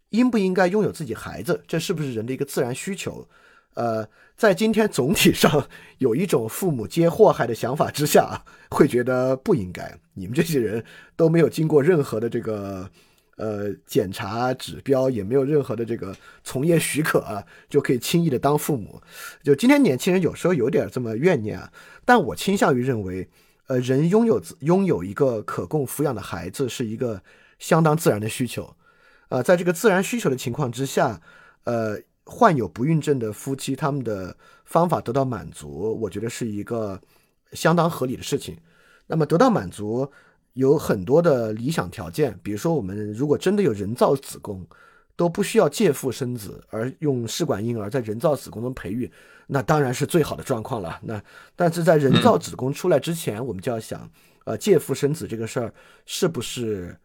[0.09, 1.61] 应不应该拥有自己孩子？
[1.67, 3.27] 这是不是人的一个自然需求？
[3.75, 9.99] 呃，在今天总体上有一种父母皆祸害的想法之下，会觉得不应该。
[10.15, 10.83] 你们这些人
[11.15, 12.89] 都没有经过任何的这个
[13.38, 19.02] 呃检查指标，也没有任何的这个从业许可啊，就可以轻易的当父母。
[19.41, 21.71] 就今天年轻人有时候有点这么怨念啊，
[22.04, 23.30] 但我倾向于认为。
[23.69, 27.21] 呃，人拥有拥有一个可供抚养的孩子是一个
[27.60, 28.73] 相当自然的需求，
[29.28, 31.19] 呃，在这个自然需求的情况之下，
[31.65, 36.97] 呃，患有不孕症的夫妻他们的方法得到满足，我觉得是一个
[37.52, 38.58] 相当合理的事情。
[39.08, 40.10] 那么得到满足
[40.57, 44.67] 有很多的理想条件，比如说我们如果真的有人造子宫。
[45.17, 49.11] 都不需要借腹生子，而用试管婴儿在人造子宫中培育，
[49.47, 50.99] 那当然是最好的状况了。
[51.01, 51.19] 那
[51.55, 54.07] 但是在人造子宫出来之前，我们就要想，
[54.45, 55.73] 呃，借腹生子这个事儿
[56.05, 56.95] 是不是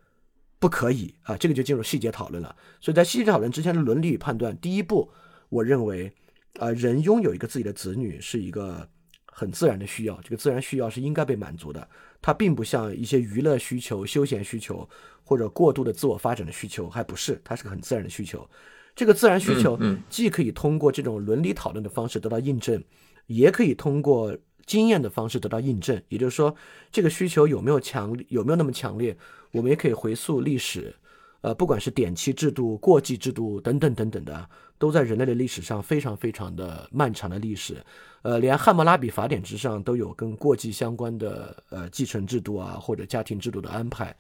[0.59, 1.35] 不可以啊？
[1.39, 2.55] 这个就进入细节讨论了。
[2.83, 5.11] 所以在细节讨论之前的伦理与判断，第一步，
[5.49, 6.13] 我认为，
[6.59, 8.87] 啊，人拥有一个自己的子女是一个
[9.33, 11.89] 很自然的需要，这个自然需要是应该被满足的。
[12.21, 14.89] 它并不像一些娱乐需求、休闲需求。
[15.25, 18.47] 或者过度的自我发展的需求还不是，它是个很自然的需求。
[18.95, 19.79] 这个自然需求
[20.11, 22.83] 既可以通过这种伦理讨论的方式得到印证，
[23.29, 26.03] 也可以通过经验的方式得到印证。
[26.09, 26.55] 也就是说，
[26.91, 29.17] 这个需求有没有强，有没有那么强烈，
[29.53, 30.95] 我们也可以回溯历史，
[31.43, 37.77] 呃，不管是典期制度、过继制度等等等等的，都在人类的历史上非常非常的漫长的历史。
[38.23, 44.17] 呃，连汉谟拉比法典之上都有跟过继相关的呃继承制度啊，或者家庭制度的安排，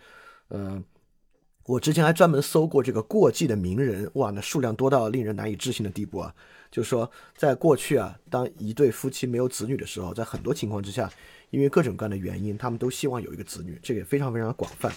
[0.50, 0.84] 嗯。
[1.64, 6.34] 我之前还专门搜过这个过继的名人，哇，那数量多到令人难以置信的地步啊！
[6.72, 11.08] 就是说，在过去啊，当一对夫妻没有子女的时候，在很多情况之下，
[11.50, 14.92] 因为各种各样的原因，他们都希望有一个子女，这个也非常非常的广泛。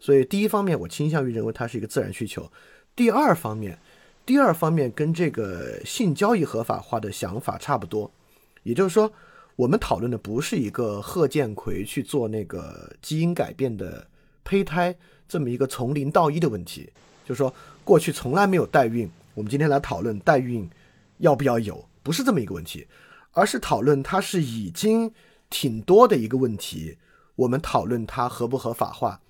[0.00, 2.50] 所以，第一方面，我倾向于认为它是一个自然需求；
[2.96, 3.78] 第二方面，
[4.24, 8.10] 第二方面跟这个性交易合法化的想法差不多，
[8.62, 9.12] 也就是说，
[9.56, 14.06] 我们讨论的不是一个贺建奎去做那个基因改变的
[14.42, 14.96] 胚胎。
[15.28, 16.90] 这么一个从零到一的问题，
[17.24, 20.68] 就是说过去从来没有代孕，我们今天来讨论代孕
[21.18, 22.86] 要不要有，不是这么一个问题，
[23.32, 25.12] 而是讨论它是已经
[25.50, 26.96] 挺多的一个问题，
[27.36, 29.20] 我们讨论它合不合法化。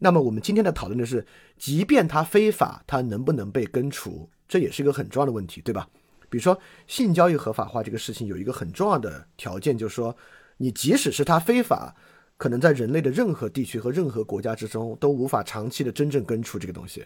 [0.00, 1.24] 那么我们今天的讨论的是，
[1.56, 4.28] 即便它非法，它能不能被根除？
[4.48, 5.88] 这也是一个很重要的问题，对吧？
[6.28, 10.16] 比如说性交易合法化这个事情，有一个很重要的条件，就是说
[10.56, 11.94] 你即使是它非法。
[12.36, 17.04] 可能在人类的任何地区和任何国家之中都无法长期的真正根除这个东西。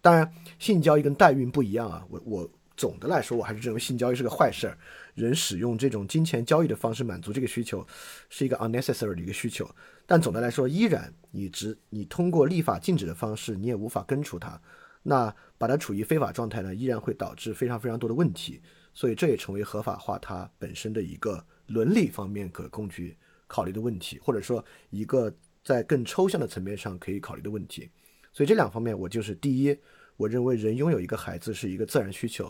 [0.00, 2.04] 当然，性交易跟代孕不一样啊。
[2.10, 4.76] 我我总的来说，我还是认为性交易是个坏事儿。
[5.14, 7.86] 人使用这种金钱交易的方式满足这个需求，
[8.28, 9.64] 是一个 unnecessary 的一个需求。
[10.06, 14.60] 但总的来说，依然你只你通过立法禁止的方式，你也无法根除它。
[15.02, 18.60] 那把它处于非法状态呢，依然会导致非常非常多的问题。
[18.92, 23.16] 所以这也成为合法化它本身的一个伦理方面可供去。
[23.46, 27.88] 考虑的问题，或者说一个在更抽象的层面上可以考虑的问题，
[28.32, 29.78] 所以这两方面，我就是第一，
[30.16, 32.46] 我认为人拥有一个孩子是一个自然需求；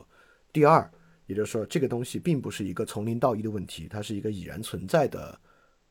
[0.53, 0.89] 第二，
[1.27, 5.39] 也就是说这个东西并不是一个从零到一的问题，它是一个已然存在的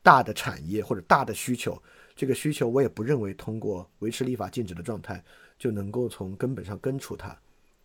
[0.04, 1.82] 大的产业或者大的需求。
[2.16, 5.24] 这个需求我也不认为通过维持立法禁止的状态
[5.58, 7.36] 就能够从根本上根除它。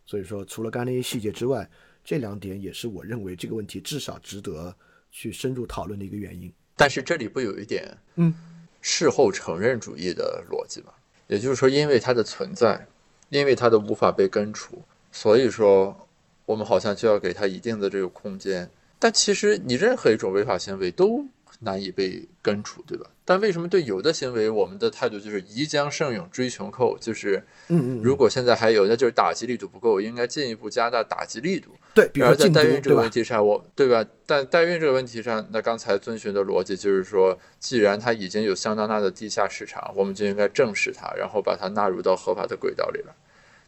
[0.05, 1.67] 所以说，除了刚才那些细节之外，
[2.03, 4.75] 这两点也是我认为这个问题至少值得
[5.11, 6.53] 去深入讨论的一个原因。
[6.75, 8.33] 但是这里不有一点，嗯，
[8.81, 10.93] 事后承认主义的逻辑吗？
[11.27, 12.87] 也就是说，因为它的存在，
[13.29, 16.07] 因为它的无法被根除，所以说
[16.45, 18.69] 我们好像就要给它一定的这个空间。
[18.99, 21.25] 但其实你任何一种违法行为都。
[21.59, 23.05] 难以被根除，对吧？
[23.25, 26.97] 但为什么对有的行为，我们的态度就是宜将胜勇追穷寇？
[26.99, 31.71] 就是，嗯嗯，如果现在还有，那就是打击力度不够，应该进一步加大打击力度。
[31.93, 34.05] 对，而在代孕这个问题上，我对吧？
[34.25, 43.13] 但代孕这个问题上，那刚才遵循的逻辑就是说，既然它已经有相当大的地下市场，我们就应该正视它，然后把它纳入到合法的轨道里了。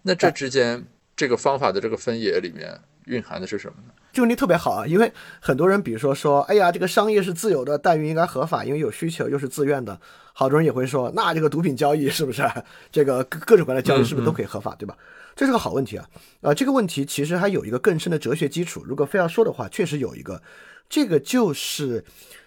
[0.04, 0.84] 那这之间
[1.16, 3.94] 这个方法的这个分野里面蕴含的是什么呢？
[4.12, 10.00] 这个问题特别好啊，因为很多人，比如说说，哎呀，这个商业是自由的，代孕应该合法，因为有需求又是自愿的。
[10.34, 12.44] 好多人也会说，那这个毒品交易是不是？
[12.92, 14.98] 这个各各种各样的交易是不是都可以合法，对吧？
[15.36, 16.06] 这是个好问题啊。
[16.42, 18.84] 啊，这个问题其实还有一个更深的哲学基础。
[18.86, 20.42] 如果非要说的话，确实有一个，
[20.90, 22.04] 这个就是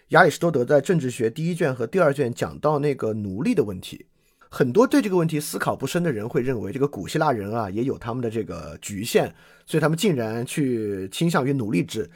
[0.08, 4.06] 亚里士多德在《政治学》第一卷和第二卷讲到那个奴隶的问题。
[4.54, 9.28] 很多对这个问题思考不深的人会认为，这个古希腊人啊也有他们的这个局限，
[9.66, 12.08] 所以他们竟然去倾向于奴隶制。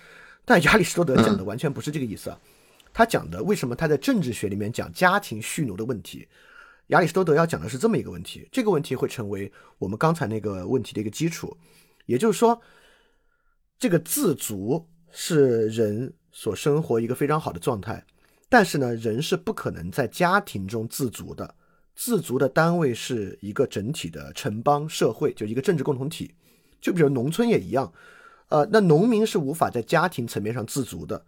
[0.45, 2.39] 但亚里士多德讲的完全不是这个意思啊，
[2.93, 6.29] 他讲的为什么他在政治学里面讲家庭蓄奴的问题？
[6.89, 11.57] 亚里士多德要讲的是这么一个问题，这个问题会成为我们刚才那个问题的一个基础，
[12.07, 12.63] 也就是说，
[13.81, 18.01] 这个自足是人所生活一个非常好的状态，
[18.49, 21.53] 但是呢，人是不可能在家庭中自足的。
[21.99, 26.33] 自足的单位是一个整体的城邦社会，就一个政治共同体。
[26.81, 27.93] 就比如农村也一样，
[28.51, 31.21] 呃，那农民是无法在家庭层面上自足的。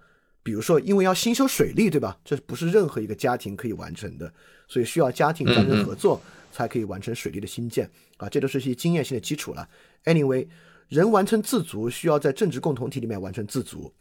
[0.44, 2.16] 比如说，因为要兴修水利，对吧？
[2.24, 4.32] 这不是任何一个家庭可以完成的，
[4.68, 8.28] 所以需要家庭战争合作才可以完成水利的新建啊。
[8.28, 9.68] 这都是一些经验性的基础了。
[10.04, 10.46] Anyway，
[10.86, 13.92] 人完成自足需要在政治共同体里面完成自足，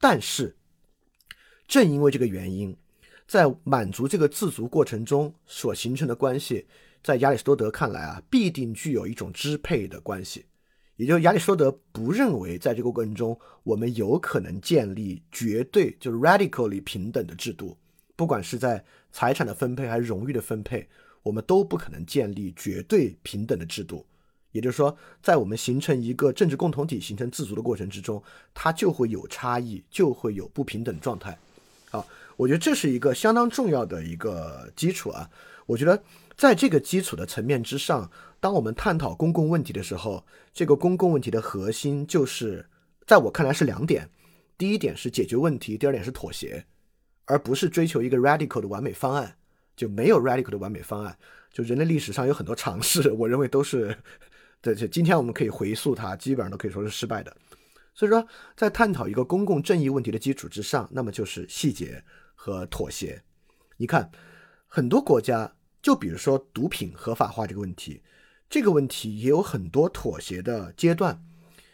[0.00, 0.56] 但是
[1.68, 2.76] 正因为这个原因。
[3.26, 6.64] 在满足这个自足过程中所形成的关系，
[7.02, 10.44] 在亚里士多德看来啊，必定具有一种支配的关系。
[10.94, 17.76] 也就是亚里士多德不认为，在这个过程中，我们有可能建立绝对就是 radically 平等的制度，
[18.14, 20.88] 不管是在财产的分配还是荣誉的分配，
[21.22, 24.06] 我们都不可能建立绝对平等的制度。
[24.52, 28.22] 也就是说，在我们形成一个政治共同体、形成自足的过程之中，
[28.54, 31.36] 它就会有差异，就会有不平等状态。
[31.90, 32.06] 好。
[32.36, 35.28] 我觉得这是一个相当重要的一个基础啊！
[35.66, 36.02] 我觉得
[36.36, 42.66] 在这个基础的层面之上，当我们探讨公共问题的时候，这个公共问题的核心就是，
[43.06, 44.08] 在我看来是两点：
[44.56, 46.64] 第一点是解决问题，第二点是妥协，
[47.24, 49.36] 而不是追求一个 radical 的完美方案。
[49.76, 51.18] 就没有 radical 的完美方案。
[51.52, 53.94] 就人类历史上有很多尝试，我认为都是，
[54.62, 57.36] 对，就今天我们可以回溯它，基本上都可以说是失败的。
[57.96, 58.24] 所以说，
[58.56, 62.04] 在探讨一个公共正义问题的基础之上，那么就是细节。
[62.38, 63.22] 和妥协，
[63.78, 64.08] 你看，
[64.68, 68.02] 很多国家，就比如说毒品合法化这个问题，
[68.48, 71.20] 这个问题也有很多妥协的阶段。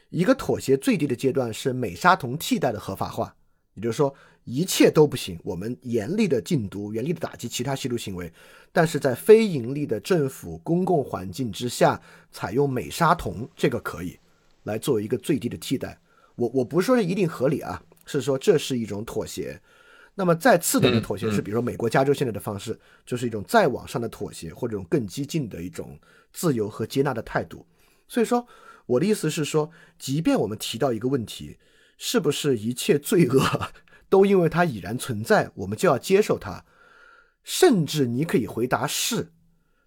[0.08, 3.36] 一个妥协最低的阶段是美沙酮替代的合法化，
[3.74, 8.32] 也就是说一切都不行，我们严厉的禁毒，严厉的打击其他吸毒行为，
[8.70, 14.18] 但是在非盈利的政府公共环境之下，采用美沙酮这个可以
[14.62, 15.98] 来作为一个最低的替代。
[16.36, 19.60] 我我不是说一定合理啊，是说这是一种妥协。
[20.14, 25.98] 那么再次等的妥协是，比如说美国加州现在的方式，就是一种再往上的妥协，或者一种更激进的一种
[26.32, 27.66] 自由和接纳的态度。
[28.06, 28.46] 所以说，
[28.84, 31.56] 我的意思是说，即便我们提到一个问题，
[31.96, 33.70] 是不是一切罪恶
[34.10, 36.64] 都因为它已然存在，我们就要接受它？
[37.42, 39.32] 甚至你可以回答是，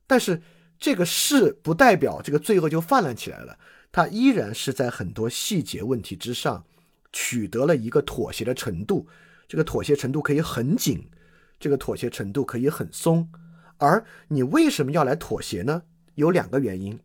[0.07, 0.41] 但是
[0.79, 3.59] 这个是不代表这个罪恶就泛滥起来了，
[3.95, 6.65] 他依然是在很多细节问题之上
[7.13, 9.07] 取得了一个妥协的程度。
[9.47, 11.07] 这个妥协程度可以很紧，
[11.57, 13.29] 这个妥协程度可以很松，
[13.77, 15.83] 而你为什么要来妥协呢？
[16.15, 16.99] 有两个原因。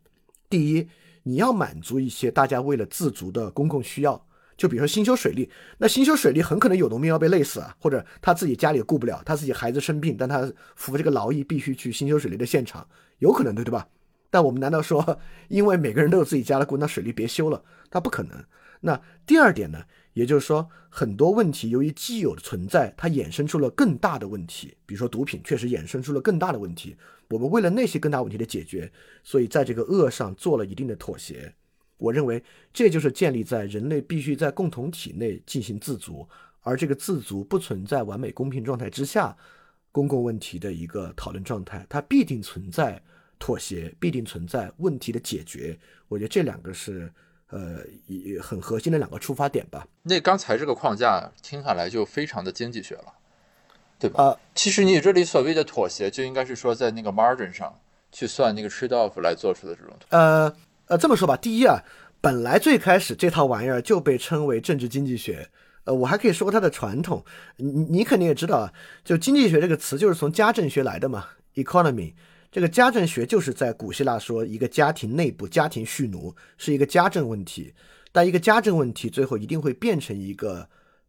[0.49, 0.89] 第一，
[1.23, 4.27] 你要满足一些大家为了自足的公共需要，
[4.57, 12.85] 就比如说新修水利，那新修水利很可能有农民要被累死啊，或者他自己家里顾不了，他自己孩子生病，但他服这个劳役必须去新修水利的现场，
[13.19, 13.87] 有可能对对吧？
[14.31, 17.63] 但我们难道说，因为每个人都有自己家的顾，那水利别修了？
[17.91, 18.43] 他不可能。
[18.79, 19.83] 那第二点呢？
[20.13, 24.75] 也就是说，很多问题由于既有的存在，它衍生出了更大的问题。
[24.85, 26.97] 比如说毒品，确实衍生出了更大的问题。
[27.29, 28.91] 我们为了那些更大问题的解决，
[29.23, 31.53] 所以在这个恶上做了一定的妥协。
[31.97, 36.27] 我认为这就是建立在人类必须在共同体内进行自足，
[36.59, 39.37] 而这个自足不存在完美公平状态之下，
[39.93, 41.85] 公共问题的一个讨论状态。
[41.87, 43.01] 它必定存在
[43.41, 45.77] 妥协，必定存在问题的解决。
[46.07, 47.11] 我觉得这两个是。
[47.53, 49.85] 呃，一很核心的两个出发点吧。
[50.03, 53.13] 那刚才这个框架听下来就非常的经济学了，
[53.99, 54.23] 对吧？
[54.23, 57.77] 啊，其实你这里所谓的妥协，就应该是说在那个 margin 上
[58.09, 59.93] 去算那个 trade off 来做出的这种。
[60.11, 61.83] 呃呃，这么说吧，第一啊，
[62.21, 65.49] 本来最开始这套玩意儿就被称为政治经济学。
[65.83, 67.25] 呃，我还可以说它的传统。
[67.57, 68.73] 你你肯定也知道啊，
[69.03, 72.13] 就经济学这个词就是从家政学来的嘛，economy。
[72.51, 77.73] 这个家政学就是在古希腊说一个家庭内部家庭蓄奴是一个家政问题，
[78.11, 80.67] 但一个家政问题最后一定会变成一个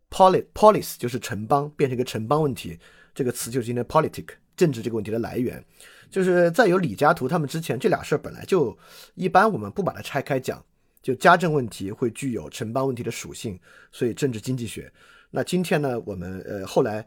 [0.08, 2.78] polis polis 就是城邦变成一个城邦问题，
[3.12, 4.26] 这个词就是今天 politic
[4.56, 5.62] 政治这个问题的来源。
[6.08, 8.78] 就是在有李嘉图他们之前，这俩事儿本来就
[9.14, 10.64] 一般，我们不把它拆开讲。
[11.02, 13.58] 就家政问题会具有城邦问题的属性，
[13.90, 14.92] 所以政治经济学。
[15.34, 17.04] 那今天呢，我们呃后来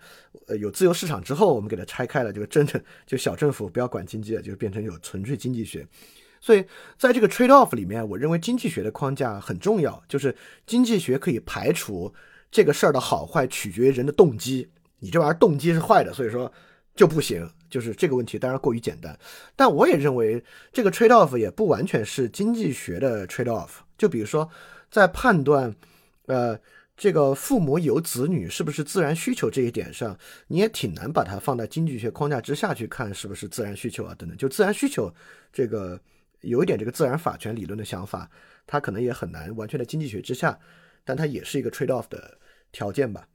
[0.48, 5.88] 呃有自由市场之后，我们给它拆开了，这个真正就小政府不要管经济了，就变成有纯粹经济学。
[6.42, 6.66] 所以
[6.98, 12.12] 在这个 trade off 里面，我认为经济学的框架很重要，就是经济学可以排除
[12.50, 14.68] 这个事儿的好坏取决于人的动机，
[15.00, 16.52] 你这玩意儿动机是坏的，所以说
[16.96, 17.48] 就不行。
[17.70, 19.16] 就是这个问题当然过于简单，
[19.56, 23.70] 但我也认为这个 trade off 也不完全是经济学的 trade off。
[23.98, 24.50] 就比如说
[24.90, 25.76] 在判断，
[26.26, 26.60] 呃。
[26.98, 30.18] 这个父母有子女是不是自然需求这一点上，
[30.48, 34.38] 你也挺难把它放在经济学框架之下去看是不是自然需求啊等等。
[34.38, 35.14] 就自然需求
[35.52, 36.00] 这个
[36.42, 38.30] 有一点这个自然法权理论的想法，
[38.66, 40.58] 它可能也很难完全在经济学之下，
[41.04, 42.38] 但它也是一个 trade off 的
[42.72, 43.28] 条件吧。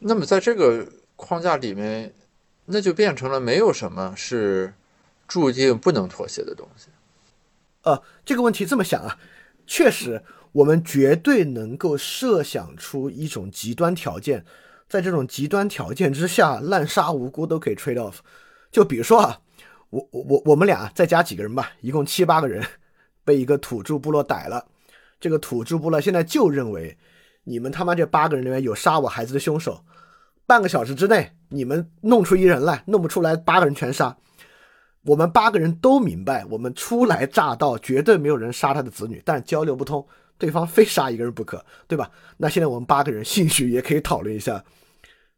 [0.00, 2.12] 那么在这个框架里面，
[2.66, 4.74] 那就变成了没有什么是
[5.28, 6.88] 注定不能妥协的东西。
[7.82, 9.18] 呃，这个问题这么想啊，
[9.68, 10.24] 确实。
[10.52, 14.44] 我们绝对能够设想出一种极端条件，
[14.88, 18.16] 在这种极端条件之下，滥杀无辜都可以 trade off。
[18.72, 19.38] 就比如说啊，
[19.90, 22.64] 我我我我们俩再加几个人吧，一共七八个人，
[23.24, 24.64] 被一个土著部落逮了。
[25.20, 26.96] 这个土著部落现在就认为，
[27.44, 29.84] 你们他妈这八个人里面有杀我孩子的凶手。
[30.46, 34.16] 半个小时之内，你们弄出一人来，弄不出来，八个人全杀。
[35.08, 40.06] 我们八个人都明白，我们初来乍到，绝对没有人杀他的子女，但交流不通。
[40.36, 42.10] 对方非杀一个人不可，对吧？
[42.36, 44.62] 那现在我们八个人兴许也可以讨论一下，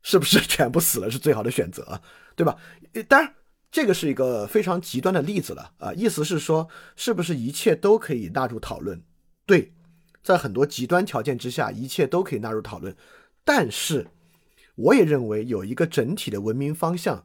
[0.02, 2.02] 是不是全部死了是最好的选择，
[2.34, 2.56] 对吧？
[3.08, 3.34] 当然，
[3.70, 5.94] 这个是一个非常极端的例子了啊。
[5.94, 9.00] 意思是说，是不是一切都可以纳入讨论？
[9.46, 9.72] 对，
[10.22, 12.94] 在很多极端条件之下，一切都可以纳入讨论。
[13.44, 14.08] 但是，
[14.74, 17.24] 我也认为有一个整体的文明方向，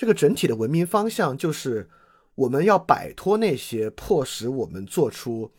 [0.00, 1.86] 这个整体的文明方向就是
[2.34, 5.50] 我们要摆脱那些迫使我们做出。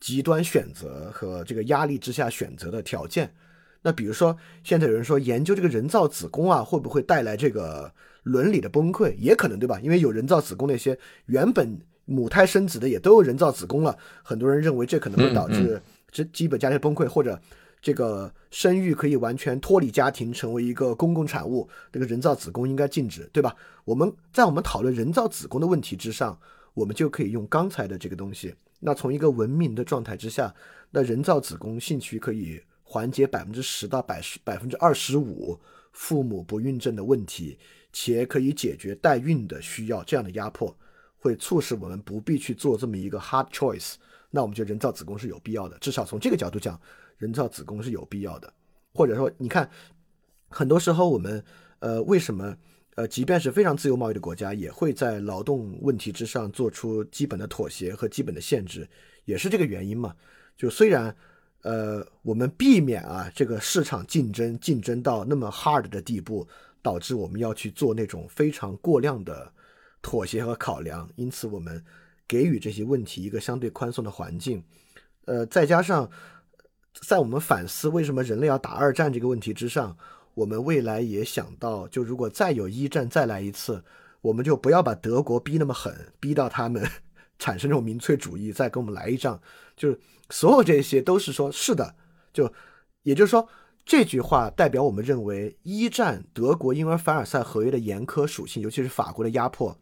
[0.00, 3.34] 极端选择和这个压力之下选择的条件，
[3.82, 9.12] 那比如说，现在有人说研究这个人造子宫啊，会不会带来这个伦理的崩溃？
[9.16, 9.80] 也可能，对吧？
[9.80, 15.82] 因为有人造子宫，那些原本母胎生子的也都有人造子宫了，很多人认为这可能会导致
[16.12, 17.40] 这基本家庭崩溃，或者
[17.80, 23.54] 这个生育可以完全脱离家庭，成为一个公共产物，这个人造子宫应该禁止，对吧？
[23.84, 26.38] 我们在我们讨论人造子宫的问题之上，
[26.74, 28.54] 我们就可以用刚才的这个东西。
[28.80, 30.54] 那从一个文明的状态之下，
[30.90, 35.58] 那人造子宫兴趣可以缓解百分之十到百十百分之二十五
[35.92, 37.58] 父母不孕症的问题，
[37.92, 40.76] 且可以解决代孕的需要，这样的压迫
[41.18, 43.94] 会促使我们不必去做这么一个 hard choice。
[44.30, 46.78] 那我们觉得人造子宫是有必要的，至少从这个角度讲，
[47.18, 48.52] 人造子宫是有必要的。
[48.94, 49.70] 或者说，你看，
[50.48, 51.44] 很多时候我们
[51.80, 52.56] 呃为什么？
[52.94, 58.88] 呃，即便是非常自由贸易的国家，也会在劳动问题之上做出基本的妥协和基本的限制，
[59.24, 60.16] 也是这个原因嘛。
[60.56, 61.14] 就虽然，
[61.62, 66.48] 呃，我们避免啊这个市场竞争竞争到那么 hard 的地步，
[66.82, 69.52] 导致我们要去做那种非常过量的
[70.02, 71.80] 妥协和考量，因此我们
[72.26, 74.60] 给予这些问题一个相对宽松的环境。
[75.26, 76.10] 呃，再加上
[77.00, 79.96] 在我们反思为什么人类要打二战这个问题之上。
[80.34, 83.82] 我们未来也想到，就如果再有一战再来一次，
[84.20, 86.88] 我们就不要把德国逼那么狠，逼到他们
[87.40, 89.40] 产生这种民粹主义，再跟我们来一仗。
[89.76, 89.98] 就是
[90.30, 91.92] 所有这些都是说，是的，
[92.32, 92.52] 就
[93.02, 93.48] 也就是说，
[93.84, 99.76] 这句话代表我们认为一战德国因为凡尔赛合约的严苛属性，尤其是法国的压迫，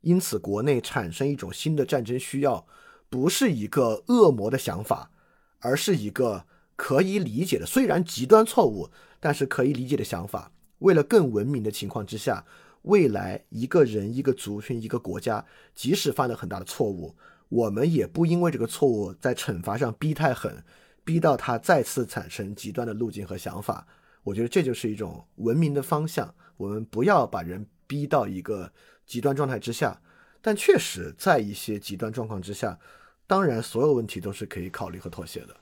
[0.00, 2.66] 因此国内产生一种新的战争需要，
[3.10, 5.10] 不是一个恶魔的想法，
[5.58, 6.46] 而是一个
[6.78, 8.88] 可以理解的，虽然极端错误。
[9.20, 12.44] 但是可以理解的想法，为了更文明的情况之下，
[12.82, 17.16] 未来一个人、一个族群、一个国家，即使犯了很大的错误，
[17.48, 20.62] 我们也不因为这个错误在惩罚上逼太狠，
[21.02, 23.84] 逼到他再次产生极端的路径和想法。
[24.22, 26.32] 我觉得这就是一种文明的方向。
[26.56, 28.72] 我们不要把人逼到一个
[29.04, 30.00] 极端状态之下，
[30.40, 32.78] 但确实在一些极端状况之下，
[33.26, 35.56] 当然所有问题都是可以考虑和妥协的。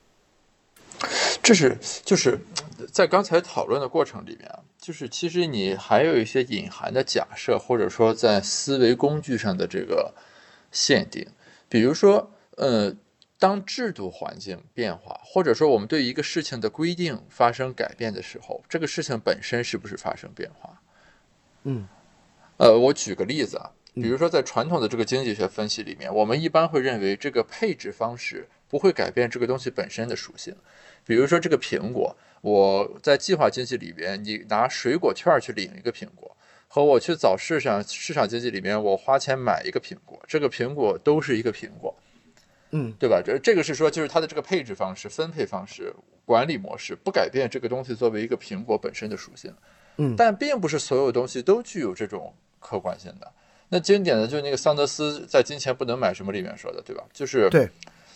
[1.47, 2.37] 这是就是
[2.91, 10.13] 在刚才讨论的过程里面啊，就是其实你还有一些隐含的假设，或者说在思维工具上的这个
[10.73, 11.25] 限定，
[11.69, 12.93] 比如说，呃，
[13.39, 20.81] 当制度环境变化，或者说我们对一个事情的规定发生改变的时候，这个事情本身是不是发生变化？
[21.63, 21.87] 嗯，
[22.57, 30.53] 呃，我举个例子啊，比如说在传统的这个经济学分析里面，我们一般会认为这个配置方式不会改变这个东西本身的属性。
[31.07, 36.35] 比如说这个苹果，我在计划经济里边，你拿水果券去领一个苹果，
[36.67, 41.95] 和我去找市场市场经济里面我花钱买一个苹果，这个苹果都是一个苹果，
[42.71, 43.21] 嗯，对吧？
[43.25, 45.93] 这这个是说就是它的这个配置方式、分配方式、
[46.25, 49.53] 管理模式不改变这个东西作为一个苹果本身的属性，
[49.95, 53.31] 嗯，但并不是所有东西都具有这种客观性的。
[53.69, 57.03] 那经典的就是那个桑德斯在《金钱不能买什么》里面说的，对吧？
[57.13, 57.69] 就是对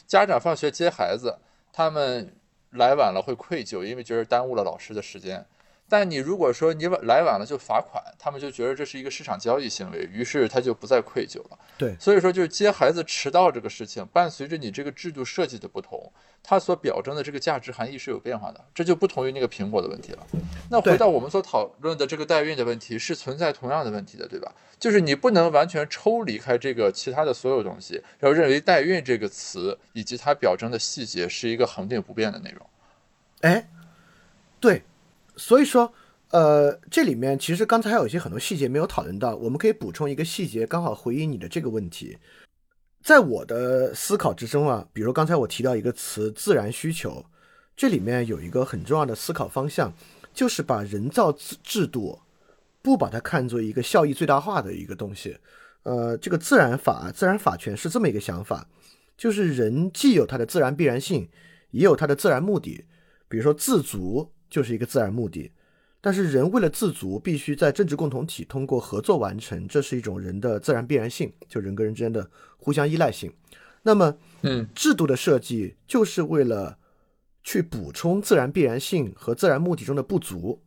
[0.07, 1.37] 家长放学接孩子，
[1.73, 2.33] 他们
[2.71, 5.45] 来晚了会愧疚，因为觉得耽误了老师的时间。
[5.91, 11.59] 但你如果说你晚来晚了就罚款，他们就觉得这是一个市场交易行为，于是他就不再愧疚了。
[11.77, 16.09] 对，所以说就是接孩子迟到这个事情，伴随着你这个制度设计的不同，
[16.41, 20.25] 它所表征的这个价值含义是有变化的，这就不同于那个苹果的问题了。
[20.69, 24.55] 那回到我们所讨论的这个代孕的问题，是存在同样的问题的，对吧？
[24.79, 32.65] 就是你不能完全抽离开这个其他的所有东西，然后认为代孕这个词以及它表征的细节是一个恒定不变的内容。
[33.41, 33.67] 哎，
[34.61, 34.83] 对，
[35.35, 35.91] 所以说，
[36.29, 42.17] 呃，这里面其实刚才还有一些很多细节没有讨论到，我们可以补充一个细节，刚好回应你的这个问题。
[43.03, 47.25] 在我的思考之中啊，比如刚才我提到一个词“自然需求”，
[47.75, 49.91] 这里面有一个很重要的思考方向，
[50.33, 52.19] 就是把人造制制度
[52.83, 55.37] 不把它看作一个效益最大化的一个东西。
[55.83, 58.67] 呃，这个自然法、自然法权是这么一个想法，
[59.17, 61.27] 就是人既有它的自然必然性，
[61.71, 62.85] 也有它的自然目的。
[63.27, 65.51] 比如说自足就是一个自然目的，
[66.01, 73.31] 但是人为了自足，必须在政治共同体通过合作完成，这是一种人的自然必然性，就人跟人之间的互相依赖性。
[73.83, 76.77] 那么，嗯，制度的设计就是为了
[77.41, 80.61] 去补充自然必然性和自然目的中的不足，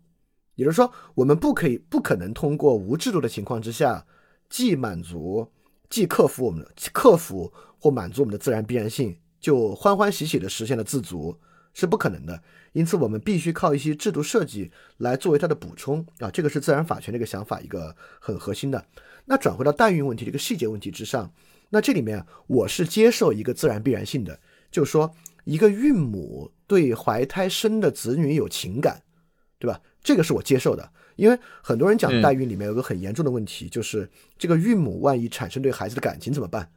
[0.56, 4.06] 也就是说，我们不可以不可能通过无制度的情况之下，
[4.48, 5.48] 既满足
[5.90, 11.38] 既克服我们的克服或满足我们的自然必然性，就欢欢喜喜的实现了自足，
[11.74, 12.42] 是不可能的。
[12.72, 18.84] 因此，我们必须靠一些制度设计来作为它的补充啊，这个是自然法权的一个想法，一个很核心的。
[19.26, 21.32] 那转回到代孕问题这个细节问题之上，
[21.70, 25.14] 那这里面我是接受一个自然必然性的，就是说
[25.44, 29.02] 一个孕母对怀胎生的子女有情感，
[29.58, 29.80] 对吧？
[30.02, 36.70] 这个是我接受的，因为很多人讲代孕里面有个很严重的问题，就是这个孕母万一产生对孩子的感情怎么办？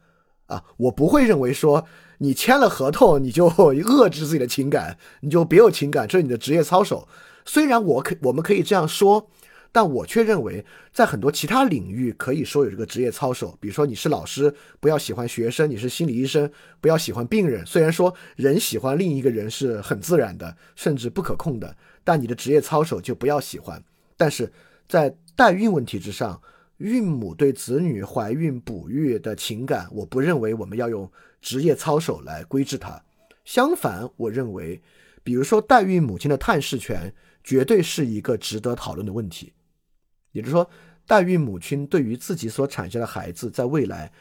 [0.48, 1.86] 啊，我不会认为说
[2.18, 7.08] 你签了合同你就 遏制自己的情感，你就别有情感，这是你的职业操守。
[7.46, 9.30] 虽然我可我们可以这样说，
[9.72, 13.56] 但我却认为在很多其他领域可以说有这个职业操守。
[13.60, 17.64] 比如说你是老师，不要喜欢学生；你是心理医生，不要喜欢病人。
[17.64, 23.82] 虽然说人喜欢另一个人是很自然的，甚至不可控的，但你的职业操守就不要喜欢。
[24.16, 24.52] 但是
[24.88, 26.40] 在代孕问题之上。
[26.78, 31.10] 孕母对子女怀孕哺育的情感，我不认为我们要用
[31.40, 33.02] 职业操守来规制它。
[33.44, 34.80] 相反，我认为，
[35.24, 37.12] 比如说代孕母亲的探视权，
[37.42, 39.52] 绝对是一个值得讨论的问题。
[40.30, 40.70] 也就是说，
[41.06, 44.12] 代孕母亲对于自己所产下的孩子，在未来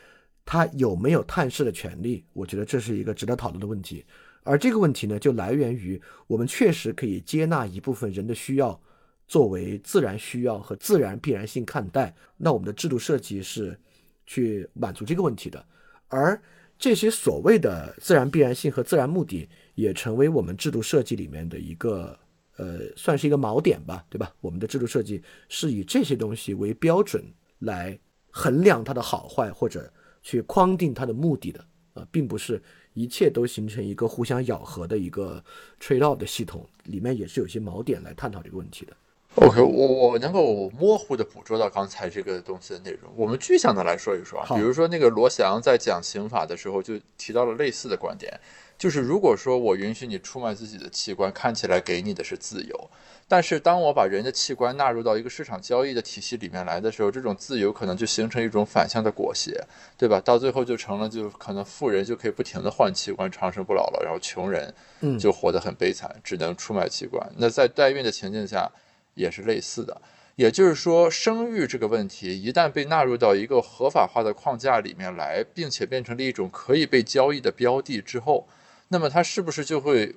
[0.43, 4.03] 他有没有探视的权利，我觉得这是一个值得讨论的问题。
[4.41, 8.81] 而这个问题呢，就来源于我们确实可以接纳一部分人的需要。
[9.27, 13.77] 作为自然需要和自然必然性看待，那我们的制度设计是
[14.25, 15.63] 去满足这个问题的。
[16.07, 16.41] 而
[16.79, 22.17] 这些所谓的自然必然性和自然目的，也成为我们制度设计里面的一个
[22.55, 24.33] 呃，算是一个锚点吧，对吧？
[24.39, 27.23] 我们的制度设计是以这些东西为标准
[27.59, 27.99] 来
[28.29, 31.59] 衡量它的好坏，或者去框定它的目的的
[31.93, 32.61] 啊，并不是
[32.93, 35.43] 一切都形成一个互相咬合的一个
[35.81, 38.95] trade off 的系统，里面也是有些锚点来探讨这个问题的。
[39.39, 43.11] OK，我我能够模糊的捕捉到刚才这个东西的内容。
[43.15, 48.33] 我们具象的来说一说啊，比如说那个罗翔在讲刑法的时候就提到了类似的观点，
[48.79, 52.89] 就是如果说我允许你出卖自己的器官，看起来给你的是自由，
[53.27, 59.53] 但是当我把人的器官纳入到一个市场交易的体系里面来的时候，这种自由可能就形成一种反向的裹挟，
[59.95, 60.19] 对吧？
[60.19, 67.31] 到最后就成了就可能富人就可以不停的换器官，长生不老了，然后穷人嗯就活得很悲惨，只能出卖器官。
[67.37, 68.71] 那在代孕的情境下。
[69.17, 69.99] 也是类似的，
[70.35, 78.47] 也就是说，生育这个问题一旦被纳入到一个合法化的框架里面来，并且变成了一种可以被交易的标的之后，
[78.89, 80.15] 那么它是不是就会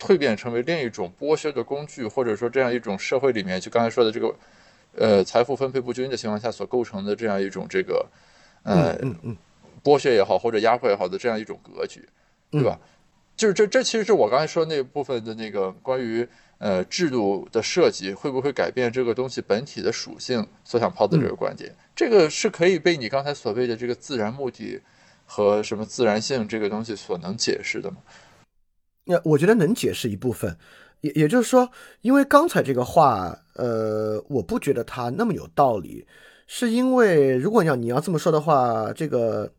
[0.00, 4.34] 蜕变成为另一种剥削的工具，或者说这样一种社会里面就刚才说的这个
[4.96, 8.06] 呃财富分配不均的情况下所构成的这样一种这个
[8.62, 9.36] 呃嗯嗯
[9.84, 12.08] 剥削也好或者压迫也好的这样一种格局，
[12.50, 12.80] 对吧？
[13.36, 16.26] 就是这这其实是我刚才说那部分的那个关于。
[16.58, 20.46] 呃，制度的设计会不会改变这个东西本体的属性？
[20.64, 24.80] 所想抛的这个观点，这个是可以被你刚才所谓的这个自然目的
[25.24, 27.98] 和什么自然性这个东西所能解释的吗？
[29.04, 30.58] 那我觉得能解释一部分。
[31.00, 36.04] 也也就是说，因为刚才这个话，呃，我不觉得它那么有道理，
[36.48, 39.52] 是因为如果你要你要这么说的话，这个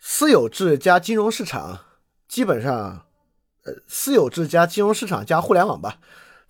[0.00, 1.78] 私有制加金融市场，
[2.26, 3.06] 基本上，
[3.64, 6.00] 呃，私有制加金融市场加互联网吧，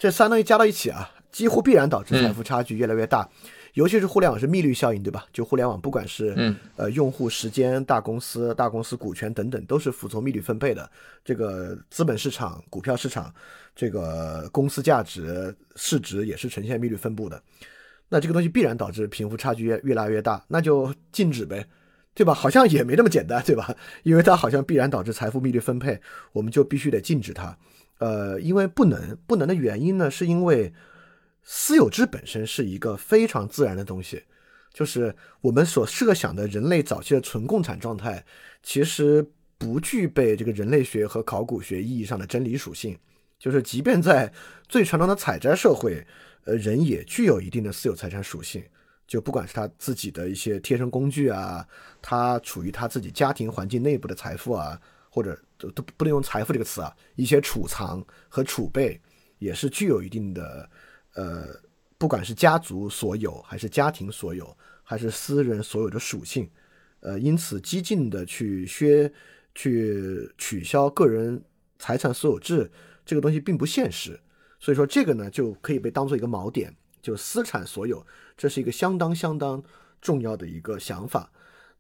[0.03, 3.29] 这三东西加到一起啊，几乎必然导致财富差距越来越大。
[3.75, 5.25] 尤其是互联网是密率效应，对吧？
[5.33, 10.91] 就互联网，不管是嗯呃用户时间、大公司、大公司股权等等，都是服从密率分配的。
[11.25, 13.33] 这个资本市场、股票市场，
[13.77, 17.41] 这个公司价值、市值也是呈现密率分布的。
[18.09, 21.65] 那这个东西必然导致贫富差距越越来越大，那就禁止呗，
[22.13, 22.35] 对吧？
[22.35, 23.73] 好像也没那么简单，对吧？
[24.03, 26.01] 因为它好像必然导致财富密率分配，
[26.33, 27.57] 我们就必须得禁止它。
[28.03, 30.73] 呃，因为不能，不能的原因呢，是因为。
[31.45, 34.23] 私有制本身是一个非常自然的东西，
[34.73, 38.25] 就是我们所设想的人类早期的纯共产状态，
[38.63, 39.27] 其实
[39.59, 42.97] 不具备这个人类学和考古学意义上的真理属性。
[43.41, 44.33] 就是即便在
[44.69, 46.07] 最传统的采摘社会，
[46.45, 48.63] 呃，人也具有一定的私有财产属性。
[49.09, 51.67] 就不管是他自己的一些贴身工具啊，
[52.01, 54.81] 他处于他自己家庭环境内部的财富啊，
[55.15, 58.99] 或者都都不能用财富这个词啊，一些储藏和储备
[59.39, 60.67] 也是具有一定的。
[61.15, 61.49] 呃，
[61.99, 66.51] 不管是家族所有，还是家庭所有，还是私人所有的属性，
[67.01, 69.13] 呃，因此激进的去削、
[69.55, 71.45] 去取消个人
[71.79, 72.73] 财产所有制，
[73.05, 74.19] 这个东西并不现实。
[74.59, 78.07] 所以说，这个呢就可以被当做一个锚点，就私产所有，
[78.39, 79.63] 这是一个相当相当
[80.01, 81.31] 重要的一个想法。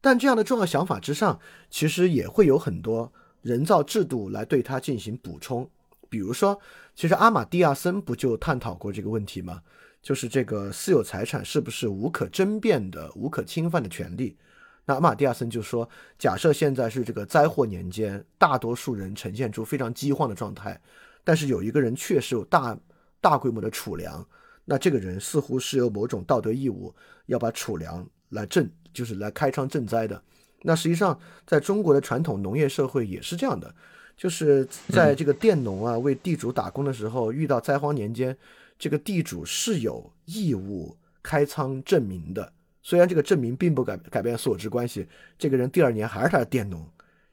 [0.02, 3.10] 但这样的重要想法之上，其实也会有很多
[3.43, 5.68] 人造制度来对它进行补充。
[6.09, 6.59] 比如说，
[6.95, 9.62] 其实阿马蒂亚森不就探讨过这个问题吗？
[10.03, 14.36] 就是这个私有财产是不是无可争辩的、无可侵犯的权利？
[14.84, 15.88] 那阿马蒂亚森就说，
[16.18, 20.80] 假设现在是这个灾祸年间，大多数人呈现出非常饥荒的状态，
[21.22, 22.76] 但是有一个人确实有大
[23.20, 24.26] 大规模的储粮，
[24.64, 26.93] 那这个人似乎是有某种道德义务
[27.26, 30.20] 要把储粮来赈，就是来开仓赈灾的。
[30.62, 33.74] 那实际上，在中国的传统农业社会也是这样的。
[34.14, 38.36] 就是在这个佃农啊为地主打工的时候，遇到灾荒年间，
[38.78, 42.52] 这个地主是有义务开仓证明的。
[42.82, 45.08] 虽然这个证明并不改改变所有制关系，
[45.38, 46.86] 这个人第二年还是他的佃农。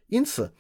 [0.07, 0.51] 因此，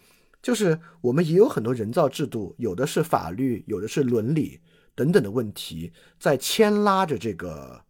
[0.41, 4.59] 就是我们也有很多人造制度，有的是法律，有的是伦理
[4.93, 7.81] 等等的问题，在牵拉着这个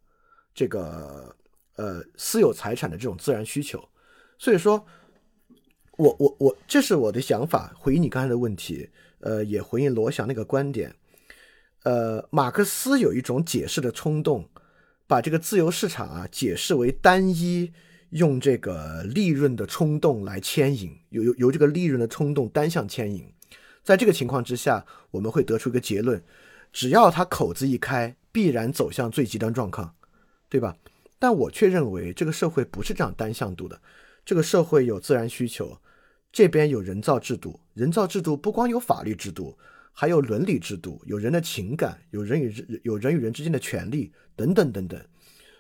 [0.54, 1.36] 这个
[1.76, 3.84] 呃私有财产的这种自然需求。
[4.40, 4.84] 所以说。
[6.00, 7.74] 我我我，这是我的想法。
[7.78, 10.96] 回应你刚才的问题，呃，也回应罗翔那个观点。
[11.84, 14.48] 呃，马克思有一种解释的冲动，
[15.08, 17.74] 把这个自由市场啊解释为单一
[18.12, 23.30] 用这个利润的冲动来牵引，由由由这个利润的冲动单向牵引。
[23.84, 26.24] 在这个情况之下，我们会得出一个结论：
[26.72, 29.94] 只要他口子一开，必然走向最极端状况，
[30.48, 30.78] 对吧？
[31.20, 33.82] 但我却认为这个社会不是这样单向度的，
[34.30, 35.80] 这个社会有自然需求。
[36.32, 39.58] 这边有人造制度，人造制度不光有法律制度，
[39.92, 45.04] 还有伦理制度，有人的情感，有人与有人与人之间的权利等等等等，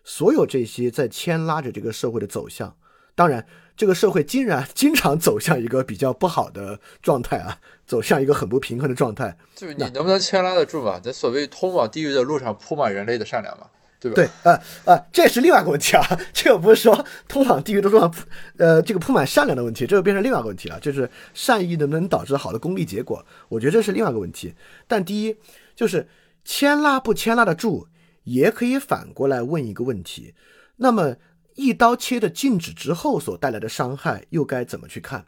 [0.03, 2.77] 所有这些在牵拉着这个社会的走向。
[3.15, 3.43] 当然，
[3.75, 9.35] 这个社会竟然 经常走向一个比较不好的状态啊，走向一个很不平衡的状态。
[9.55, 10.99] 就是你能不能牵拉得住嘛？
[10.99, 13.65] 在所谓通往地狱的路上铺满人类的善良嘛？
[13.99, 14.11] 对？
[14.13, 16.03] 对，呃呃，这也是另外一个问题啊。
[16.31, 18.13] 这个不是说通往地狱的路上，
[18.57, 20.79] 呃，这个铺满善良的问题，这个变成另外一个问题了。
[20.79, 23.25] 就是善意能不能导致好的功利结果？
[23.49, 24.53] 我觉得这是另外一个问题。
[24.87, 25.35] 但第一，
[25.75, 26.07] 就是
[26.45, 27.87] 牵拉不牵拉得住，
[28.23, 30.33] 也可以反过来问一个问题：
[30.77, 31.17] 那么
[31.55, 35.25] 一刀切的禁止之后所带来的伤害，又该怎么去看？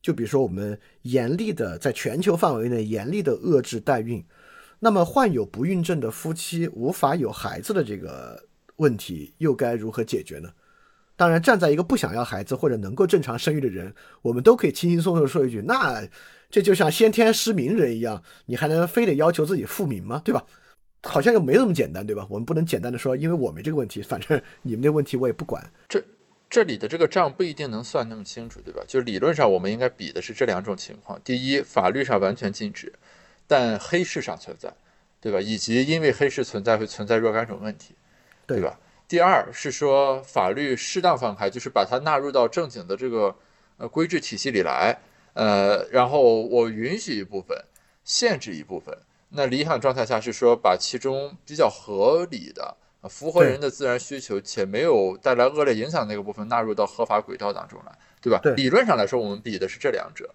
[0.00, 4.24] 就比如说，我们严厉的在全球范围内严厉的遏制代孕。
[4.80, 8.44] 那么患有不孕症的夫妻无法有孩子的这个
[8.76, 10.50] 问题又该如何解决呢？
[11.16, 16.06] 当然，站在一个不想要孩子或者能够正常生育的人，我们都可以轻轻松松的说一句：那
[16.48, 20.22] 这就像先天失明人一样，你还能非得要求自己复明吗？
[20.24, 20.44] 对吧？
[21.02, 22.24] 好像又没那么简单，对吧？
[22.30, 25.68] 我们不能简单的说，因为我没这个问题，反正 你们的问题我也不管。
[25.88, 26.00] 这
[26.48, 28.80] 这里的这个账不一定能算那么清楚，对吧？
[28.86, 32.92] 就理论上我们应该比的是这两种情况：第一，法律上完全禁止。
[33.48, 34.72] 但黑市上存在，
[35.20, 35.40] 对吧？
[35.40, 37.96] 以及因为黑市存在会存在若干种问题，
[38.46, 38.78] 对吧？
[39.08, 43.34] 第二是说法律适当放开，就是把它纳入到正经的这个
[43.78, 45.00] 呃规制体系里来，
[45.32, 47.56] 呃，然后我允许一部分，
[48.04, 48.96] 限制一部分。
[49.30, 52.76] 那理想状态下是说把其中比较合理的、
[53.08, 58.38] 符合人的自然需求且没有带来恶劣影响那个部分纳入到合法轨道当中来，对吧？
[58.42, 60.34] 对，理论上来说，我们比的是这两者。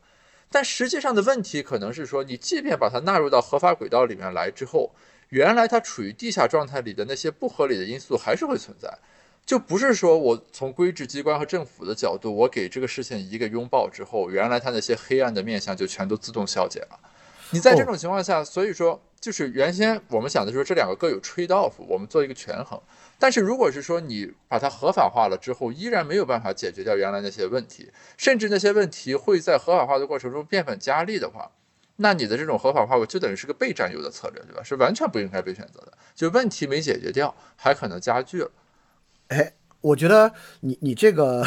[0.53, 4.91] 但实际上的问题可能是说，你即便把它纳入到合法轨道里面来之后，
[5.29, 8.99] 原来它处于地下状态里的那些不合理的因素还是会存在。
[9.43, 16.99] 就不是说我从规制机关和政府的角度，我给这个事情一个拥抱之后，原来它那些黑暗的面相就全都自动消解了。
[17.49, 22.79] 你在这种情况下，所以说就是原先我们想的说这两个各有 trade off，我们做一个权衡。
[23.23, 31.49] 但是如果是说你把它合法化了之后，依然没有办法解决掉原来那些问题，甚至那些问题会在合法化的过程中变本加厉的话，
[31.95, 34.61] 那你的这种合法化就等于是个被占有的策略，对吧？
[34.61, 35.93] 是完全不应该被选择的。
[36.13, 38.51] 就问题没解决掉，还可能加剧了。
[39.29, 41.45] 哎，我觉得你你这个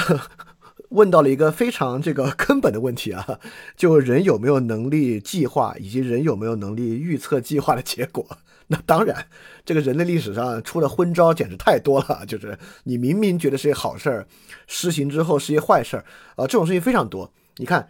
[0.97, 3.39] 问到了一个非常这个根本的问题啊，
[3.77, 8.27] 就人有没有能力计划，以及人有没有能力预测计划的结果。
[8.69, 9.27] 那当然，
[9.65, 12.25] 这个人类历史上出的昏招简直太多了。
[12.27, 14.27] 就是你明明觉得是一好事儿，
[14.67, 16.05] 施行之后是一坏事儿，
[16.37, 17.31] 啊，这种事情非常多。
[17.59, 17.87] 你看，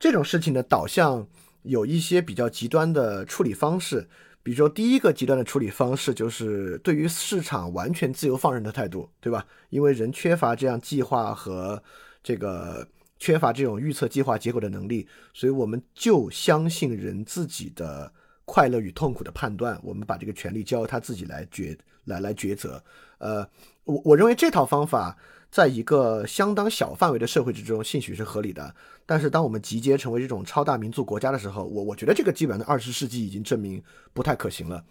[0.00, 1.28] 这种事情的导向
[1.62, 4.08] 有一些比较极端的处理方式。
[4.42, 9.44] 比如说，第一个极端的处理方式就是对于市场完全自由放任的态度，对吧？
[9.70, 11.82] 因为人缺乏这样计划和
[12.28, 12.86] 这个
[13.18, 18.12] 缺乏这种预测计划结果的能力，所以我们就相信人自己的。
[18.50, 22.82] 快乐与痛苦的判断，我们把这个权利交由他自己来决来来抉择。
[23.18, 23.46] 呃，
[23.84, 25.14] 我我认为这套方法
[25.50, 28.74] 在一个相当小范围的社会之中，兴许是合理的。
[29.04, 33.82] 但是当我们集结成为这种超大民族国家的时候，我我觉得这个基本上二十世纪已经证明
[34.14, 34.82] 不太可行了。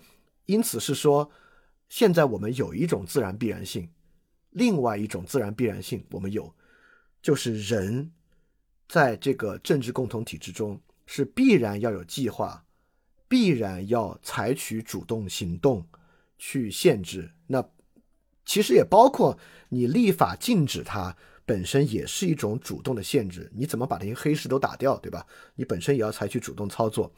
[0.46, 1.28] 因此是说，
[1.90, 3.90] 现在我们有一种自然必然性，
[4.52, 6.54] 另外一种自然必然性我们有，
[7.22, 8.12] 就是人
[8.88, 12.64] 在这个政治共同体之中是必然要有计划。
[13.30, 15.86] 必然要采取主动行动
[16.38, 17.62] 去限制，那
[18.46, 19.38] 其实也包括
[19.68, 21.14] 你立法禁止它
[21.46, 23.52] 本身也是一种主动的限制。
[23.54, 25.28] 你怎么把那些黑市都打掉，对吧？
[25.56, 27.12] 你本身也要采取主动操作。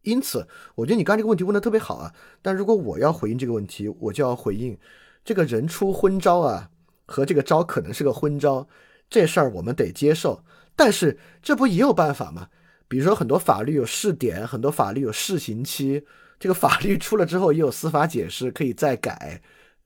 [0.00, 2.14] 因此，我觉得你刚这个问题问的特别好啊。
[2.40, 4.78] 但如果我要回应这个问题，我就要回应
[5.22, 6.70] 这个人出昏招啊，
[7.04, 8.66] 和这个招可能是个昏招，
[9.10, 10.42] 这事儿我们得接受。
[10.74, 12.48] 但是这不也有办法吗？
[12.88, 16.04] 比如说，很多法律有试点，很多法律有试行期。
[16.40, 19.40] 这个法律出了之后，也有司法解释，可以再改，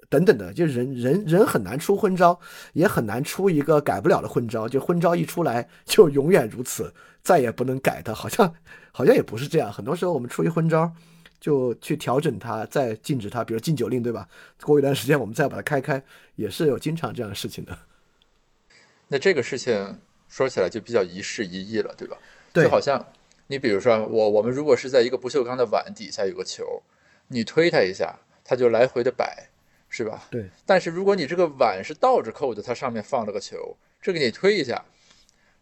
[0.09, 0.53] 等等的。
[0.53, 2.39] 就人人人很难出昏招，
[2.73, 4.69] 也很难出一个改不了的昏招。
[4.69, 8.15] 就昏招一出来，就永远如此，再也不能改的。
[8.15, 8.55] 好像
[8.93, 9.71] 好像也不是这样。
[9.71, 10.91] 很多时候，我们出一昏招，
[11.41, 13.45] 就去调整它，再禁止它。
[13.45, 14.27] 比如禁酒令，对吧？
[14.63, 16.03] 过一段时间，我们再把它开开，
[16.37, 17.77] 也是有经常这样的事情的。
[19.09, 22.17] 那这个事情说起来就比较一事一议了，对吧？
[22.53, 23.13] 就好像，
[23.49, 26.83] 你比如说我，我们如果是在一个不锈钢的碗底下有个球，
[27.29, 29.49] 你推它一下，它就来回的摆，
[29.89, 30.27] 是吧？
[30.31, 30.49] 对。
[30.65, 34.85] 但是如果你这个碗是倒着扣的，它上面放了个球，这个你推一下，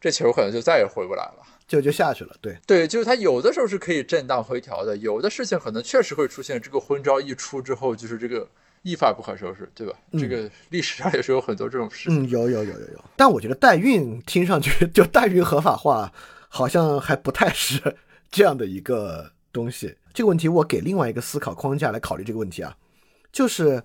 [0.00, 2.36] 这球可能就再也回不来了，就就下去了。
[2.40, 8.48] 对对，就是它有的时候是可以震荡回调的，有的事情可能确实会出现这个昏招一出之后，就是这个
[8.82, 9.94] 一发不可收拾，对吧？
[10.12, 12.22] 这个历史上也是有很多这种事情。
[12.22, 13.04] 嗯，有有有有有。
[13.16, 16.12] 但我觉得代孕听上去就代孕合法化。
[16.54, 17.96] 好像还不太是
[18.30, 19.96] 这样的一个东西。
[20.12, 22.76] 这个问题我给另外一个思考框架来考虑这个问题啊，
[23.32, 23.82] 就是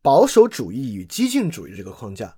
[0.00, 2.34] 保守主义与激进主义这个框架。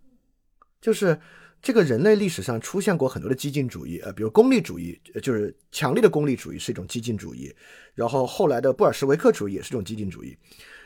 [0.81, 1.17] 就是
[1.63, 7.55] 这个人类历史上出现过很多的激进主义，呃，比如功利主义，就是强烈的功利主义是一种激进主义。
[7.95, 10.37] 然后后来的布尔什维克主义也是一种激进主义。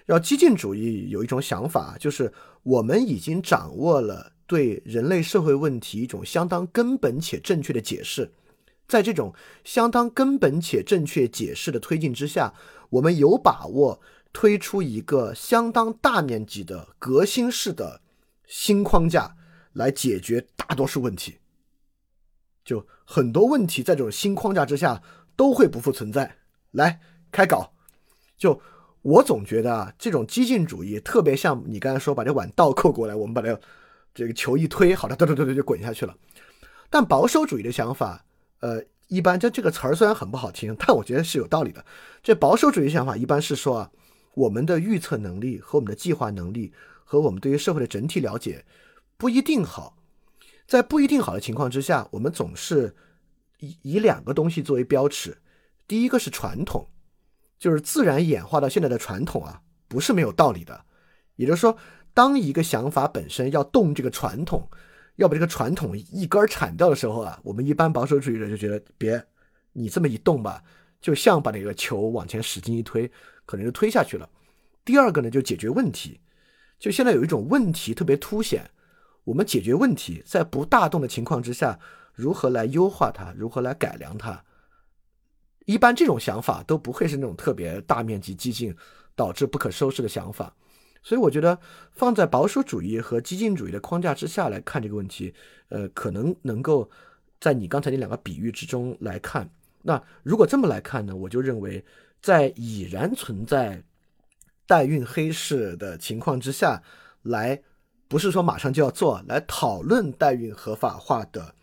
[0.05, 2.33] 然后激进主义有一种想法，就是
[2.63, 4.33] 我们已经掌握了。
[4.47, 8.35] 对人类社会问题一种相当根本且正确的解释，
[8.87, 9.35] 在这种
[9.65, 12.53] 相当根本且正确解释的推进之下，
[12.91, 14.03] 我们有把握
[14.35, 18.03] 推出一个相当大面积的革新式的
[18.47, 19.35] 新框架
[19.73, 21.39] 来解决大多数问题。
[22.63, 25.03] 就很多问题在这种新框架之下
[25.35, 26.37] 都会不复存在。
[26.73, 27.01] 来
[27.33, 27.73] 开搞，
[28.37, 28.61] 就
[29.05, 33.57] 我总觉得啊，这种激进主义特别像你刚才说把这碗倒扣过来，我们把它。
[34.17, 36.17] 这个球一推，好的，对对对对，就滚下去了。
[36.89, 38.25] 但保守主义的想法，
[38.61, 41.85] 呃，一般这这个词儿虽然很不好听，但我觉得是有道理的。
[42.23, 43.91] 这保守主义想法一般是说啊，
[44.37, 46.73] 我们的预测能力和我们的计划能力
[47.05, 48.65] 和我们对于社会的整体了解
[49.17, 49.97] 不一定好。
[50.65, 52.95] 在不一定好的情况之下，我们总是
[53.59, 55.39] 以以两个东西作为标尺。
[55.89, 56.87] 第一个是传统，
[57.65, 60.85] 就是自然演化到现在的传统啊，不是没有道理的。
[61.37, 61.75] 也就是说。
[62.17, 64.71] 当一个想法本身要动这个传统，
[65.17, 69.21] 要把这个传统一根铲掉的时候啊，我们一般保守主义者就觉得别，
[69.73, 70.63] 你这么一动吧，
[71.01, 73.11] 就像把那个球往前使劲一推，
[73.45, 74.31] 可能就推下去了。
[74.85, 76.21] 第二个呢，就解决问题，
[76.79, 78.71] 就现在有一种问题特别凸显，
[79.25, 81.81] 我们解决问题在不大动的情况之下，
[82.15, 84.45] 如何来优化它，如何来改良它。
[85.65, 88.75] 一般这种想法都不会是那种特别大面积激进，
[89.15, 90.55] 导致不可收拾的想法。
[91.03, 91.59] 所以我觉得
[91.93, 95.35] 放在保守主义和激进主义的框架之下来看这个问题，
[95.69, 96.91] 呃，可能能够
[97.41, 99.49] 在你刚才那两个比喻之中来看。
[99.83, 101.85] 那如果这么来看呢，我就认为
[102.23, 103.83] 在已然存在
[104.67, 106.83] 代孕黑市的情况之下，
[107.21, 107.63] 来
[108.09, 111.55] 不是说马上就要做，来讨论代孕合法化的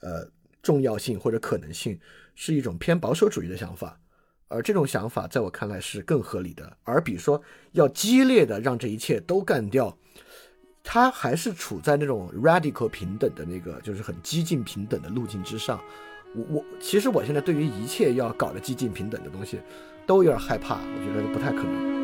[0.00, 0.30] 呃
[0.62, 1.98] 重要性或者可能性，
[2.36, 3.98] 是一种偏保守主义的想法。
[4.48, 9.98] 而这种想法在我看来是更合理的，而比如说要激烈的让这一切都干掉，
[10.84, 15.80] 它还是处在那种 radical 平等的那个，就是很激进平等的路径之上。
[16.32, 19.58] 我我其实我现在对于一切要搞的激进平等的东西，
[20.06, 21.95] 都有点害怕，我觉得不太可能。